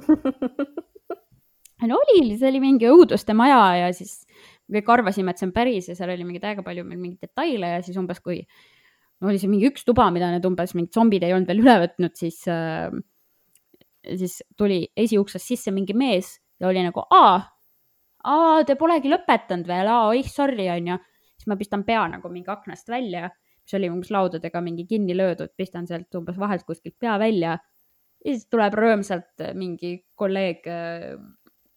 [1.90, 4.24] no oli, see oli mingi õuduste maja ja siis
[4.72, 7.76] kõik arvasime, et see on päris ja seal oli mingi täiega palju meil mingeid detaile
[7.76, 11.24] ja siis umbes kui no oli see mingi üks tuba, mida need umbes mingid zombid
[11.24, 12.92] ei olnud veel üle võtnud, siis äh,
[14.04, 17.38] siis tuli esiuksest sisse mingi mees ja oli nagu aa,
[18.24, 21.00] aa, te polegi lõpetanud veel, aa, oih, sorry, onju.
[21.38, 23.30] siis ma pistan pea nagu mingi aknast välja,
[23.64, 27.58] mis oli umbes laudadega mingi kinni löödud, pistan sealt umbes vahelt kuskilt pea välja.
[28.24, 31.14] ja siis tuleb rõõmsalt mingi kolleeg äh,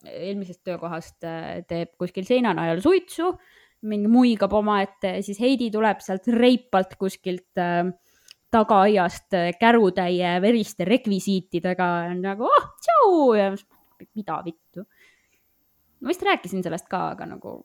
[0.07, 3.30] eelmisest töökohast äh, teeb kuskil seina najal suitsu,
[3.87, 7.91] mingi muigab omaette siis Heidi tuleb sealt reipalt kuskilt äh,
[8.55, 11.89] tagaaiast äh, kärutäie veriste rekvisiitidega
[12.20, 13.51] nagu oh, tšau ja
[14.14, 14.87] mida vittu.
[16.01, 17.59] ma vist rääkisin sellest ka, aga nagu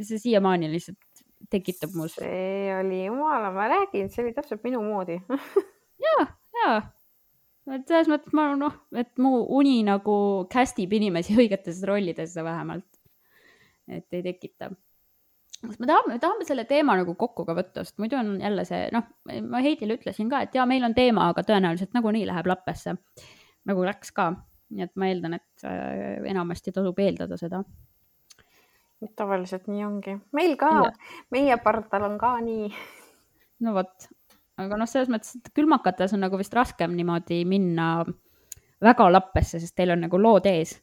[0.00, 1.13] see siiamaani lihtsalt
[1.50, 2.16] tekitab mus.
[2.18, 5.18] see oli jumala, ma räägin, see oli täpselt minu moodi
[6.06, 6.26] ja,
[6.60, 6.70] ja
[7.72, 10.14] et selles mõttes ma noh, et mu uni nagu
[10.52, 12.88] cast ib inimesi õigetesse rollidesse vähemalt.
[13.88, 14.70] et ei tekita.
[15.60, 18.66] sest me tahame, me tahame selle teema nagu kokku ka võtta, sest muidu on jälle
[18.68, 19.06] see, noh,
[19.48, 22.98] ma Heidile ütlesin ka, et ja meil on teema, aga tõenäoliselt nagunii läheb lappesse.
[23.64, 24.28] nagu läks ka,
[24.76, 27.62] nii et ma eeldan, et äh, enamasti tasub eeldada seda
[29.16, 30.70] tavaliselt nii ongi, meil ka,
[31.34, 32.70] meie pardal on ka nii.
[33.66, 34.08] no vot,
[34.60, 37.88] aga noh, selles mõttes, et külmakates on nagu vist raskem niimoodi minna
[38.84, 40.76] väga lappesse, sest teil on nagu lood ees.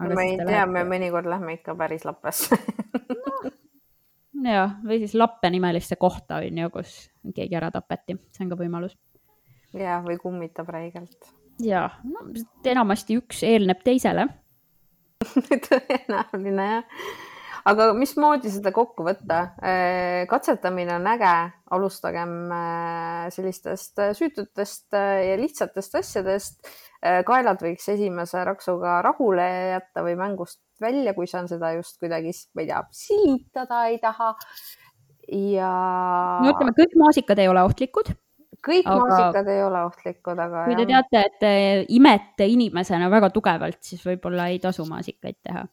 [0.00, 2.58] ma ei tea läheb..., me mõnikord lähme ikka päris lappesse
[4.42, 6.96] no, jah, või siis lappe nimelisse kohta on ju, kus
[7.34, 8.96] keegi ära tapeti, see on ka võimalus.
[9.72, 11.32] ja, või kummitab räigelt.
[11.64, 12.26] ja, no
[12.64, 14.28] enamasti üks eelneb teisele
[15.68, 17.00] tõenäoline jah
[17.66, 19.38] aga mismoodi seda kokku võtta?
[19.58, 21.32] Äh, katsetamine on äge,
[21.74, 26.74] alustagem äh, sellistest äh, süütutest ja lihtsatest asjadest.
[27.28, 29.44] kaelad võiks esimese raksuga rahule
[29.76, 34.32] jätta või mängust välja, kui sa seda just kuidagi, ma ei tea, silitada ei taha.
[35.28, 35.72] ja.
[36.42, 38.10] no ütleme, kõik maasikad ei ole ohtlikud
[38.64, 38.98] kõik aga...
[39.02, 40.64] maasikad ei ole ohtlikud, aga.
[40.68, 41.52] kui te teate, et te
[41.96, 45.66] imete inimesena väga tugevalt, siis võib-olla ei tasu maasikaid teha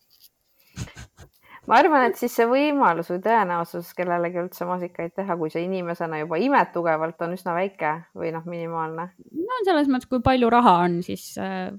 [1.67, 6.19] ma arvan, et siis see võimalus või tõenäosus kellelegi üldse maasikaid teha, kui sa inimesena
[6.23, 9.09] juba imed tugevalt, on üsna väike või noh, minimaalne.
[9.39, 11.71] no selles mõttes, kui palju raha on, siis äh,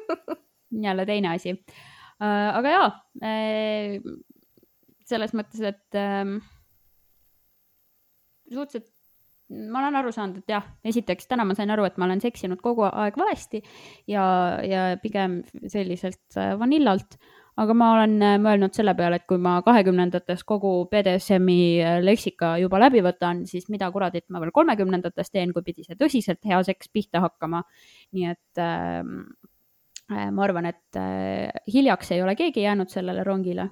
[0.86, 2.48] jälle teine asi äh,.
[2.56, 2.88] aga jaa
[3.24, 4.00] äh,,
[5.10, 6.38] selles mõttes, et äh,
[8.50, 8.89] suhteliselt
[9.50, 12.60] ma olen aru saanud, et jah, esiteks täna ma sain aru, et ma olen seksinud
[12.62, 13.62] kogu aeg valesti
[14.10, 14.24] ja,
[14.62, 17.18] ja pigem selliselt äh, vanillalt
[17.60, 22.54] aga ma olen äh, mõelnud selle peale, et kui ma kahekümnendates kogu BDSM-i äh, leksika
[22.62, 26.60] juba läbi võtan, siis mida kuradit ma veel kolmekümnendates teen, kui pidi see tõsiselt hea
[26.66, 27.62] seks pihta hakkama.
[28.16, 29.18] nii et ähm,
[30.12, 33.68] äh, ma arvan, et äh, hiljaks ei ole keegi jäänud sellele rongile.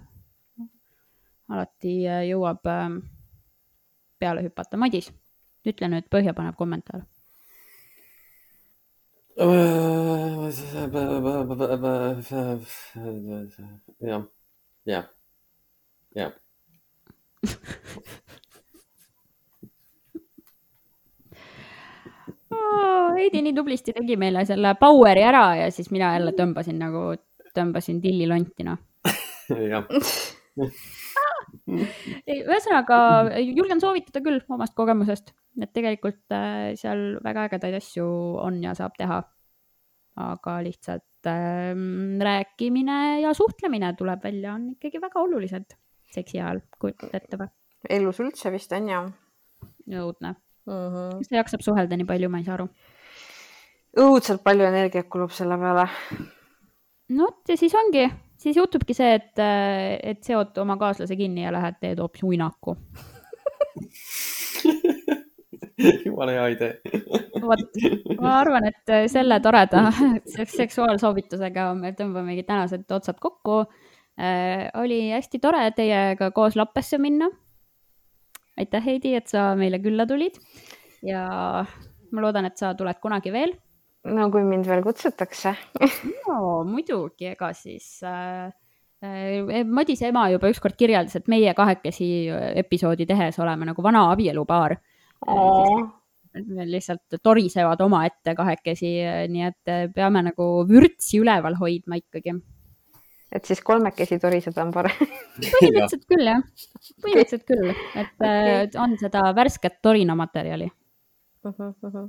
[1.48, 2.98] alati jõuab äh,
[4.20, 4.76] peale hüpata.
[4.76, 5.12] Madis,
[5.72, 7.04] ütle nüüd põhjapanev kommentaar
[14.02, 14.24] jah,
[14.88, 15.04] jah,
[16.18, 16.32] jah.
[23.18, 27.12] Heidi nii tublisti tegi meile selle power'i ära ja siis mina jälle tõmbasin nagu,
[27.54, 28.78] tõmbasin tillilonti, noh.
[29.54, 29.86] jah
[32.26, 32.98] ei, ühesõnaga
[33.42, 35.32] julgen soovitada küll omast kogemusest,
[35.64, 38.06] et tegelikult äh, seal väga ägedaid asju
[38.42, 39.22] on ja saab teha.
[40.18, 41.74] aga lihtsalt äh,
[42.28, 45.76] rääkimine ja suhtlemine tuleb välja, on ikkagi väga olulised
[46.14, 47.50] seksi ajal, kujutad ette või?
[47.98, 49.02] elus üldse vist on ju.
[49.94, 50.72] õudne mm.
[50.72, 51.18] -hmm.
[51.18, 52.68] kes jaksab suhelda nii palju, ma ei saa aru.
[53.98, 55.86] õudselt palju energiat kulub selle peale.
[57.08, 59.38] no vot ja siis ongi siis juhtubki see, et,
[60.02, 62.76] et seod oma kaaslase kinni ja lähed teed hoopis uinaku
[66.06, 66.72] jumala hea idee.
[67.42, 67.78] vot,
[68.20, 69.88] ma arvan, et selle toreda
[70.58, 74.68] seksuaalsoovitusega me tõmbamegi tänased otsad kokku äh,.
[74.80, 77.30] oli hästi tore teiega koos lappesse minna.
[78.58, 80.40] aitäh, Heidi, et sa meile külla tulid
[81.06, 81.24] ja
[82.10, 83.54] ma loodan, et sa tuled kunagi veel
[84.06, 85.54] no kui mind veel kutsutakse
[86.28, 88.48] no muidugi, ega siis äh,
[89.04, 92.08] äh, Madise ema juba ükskord kirjeldas, et meie kahekesi
[92.62, 94.78] episoodi tehes oleme nagu vana abielupaar.
[96.68, 98.92] Lihtsalt torisevad omaette kahekesi,
[99.32, 102.36] nii et peame nagu vürtsi üleval hoidma ikkagi.
[103.32, 104.94] et siis kolmekesi toriseda on parem
[105.54, 106.44] põhimõtteliselt küll jah,
[107.02, 108.70] põhimõtteliselt küll, et okay.
[108.80, 111.52] on seda värsket torinamaterjali uh.
[111.52, 112.08] -huh, uh -huh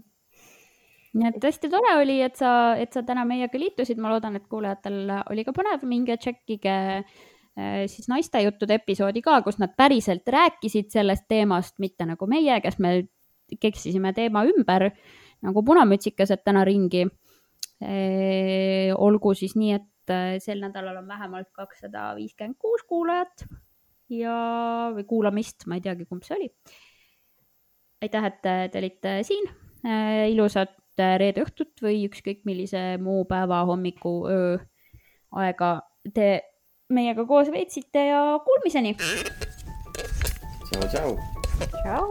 [1.13, 4.45] nii et hästi tore oli, et sa, et sa täna meiega liitusid, ma loodan, et
[4.47, 7.03] kuulajatel oli ka põnev, minge tšekkige äh,
[7.91, 12.79] siis naiste juttude episoodi ka, kus nad päriselt rääkisid sellest teemast, mitte nagu meie, kes
[12.79, 12.93] me
[13.59, 14.89] keksisime teema ümber
[15.45, 17.07] nagu punamütsikesed täna ringi.
[18.99, 23.45] olgu siis nii, et äh, sel nädalal on vähemalt kakssada viiskümmend kuus kuulajat
[24.11, 24.35] ja,
[24.95, 26.49] või kuulamist, ma ei teagi, kumb see oli.
[28.03, 29.47] aitäh, et te olite siin.
[29.85, 34.57] Äh, ilusat äh, reede õhtut või ükskõik millise muu päeva, hommiku, öö
[35.39, 35.69] aega
[36.13, 36.29] te
[36.89, 38.95] meiega koos veetsite ja kuulmiseni.
[40.69, 41.17] tšau, tšau.
[41.83, 42.07] tšau.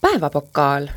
[0.00, 0.88] päevapokaal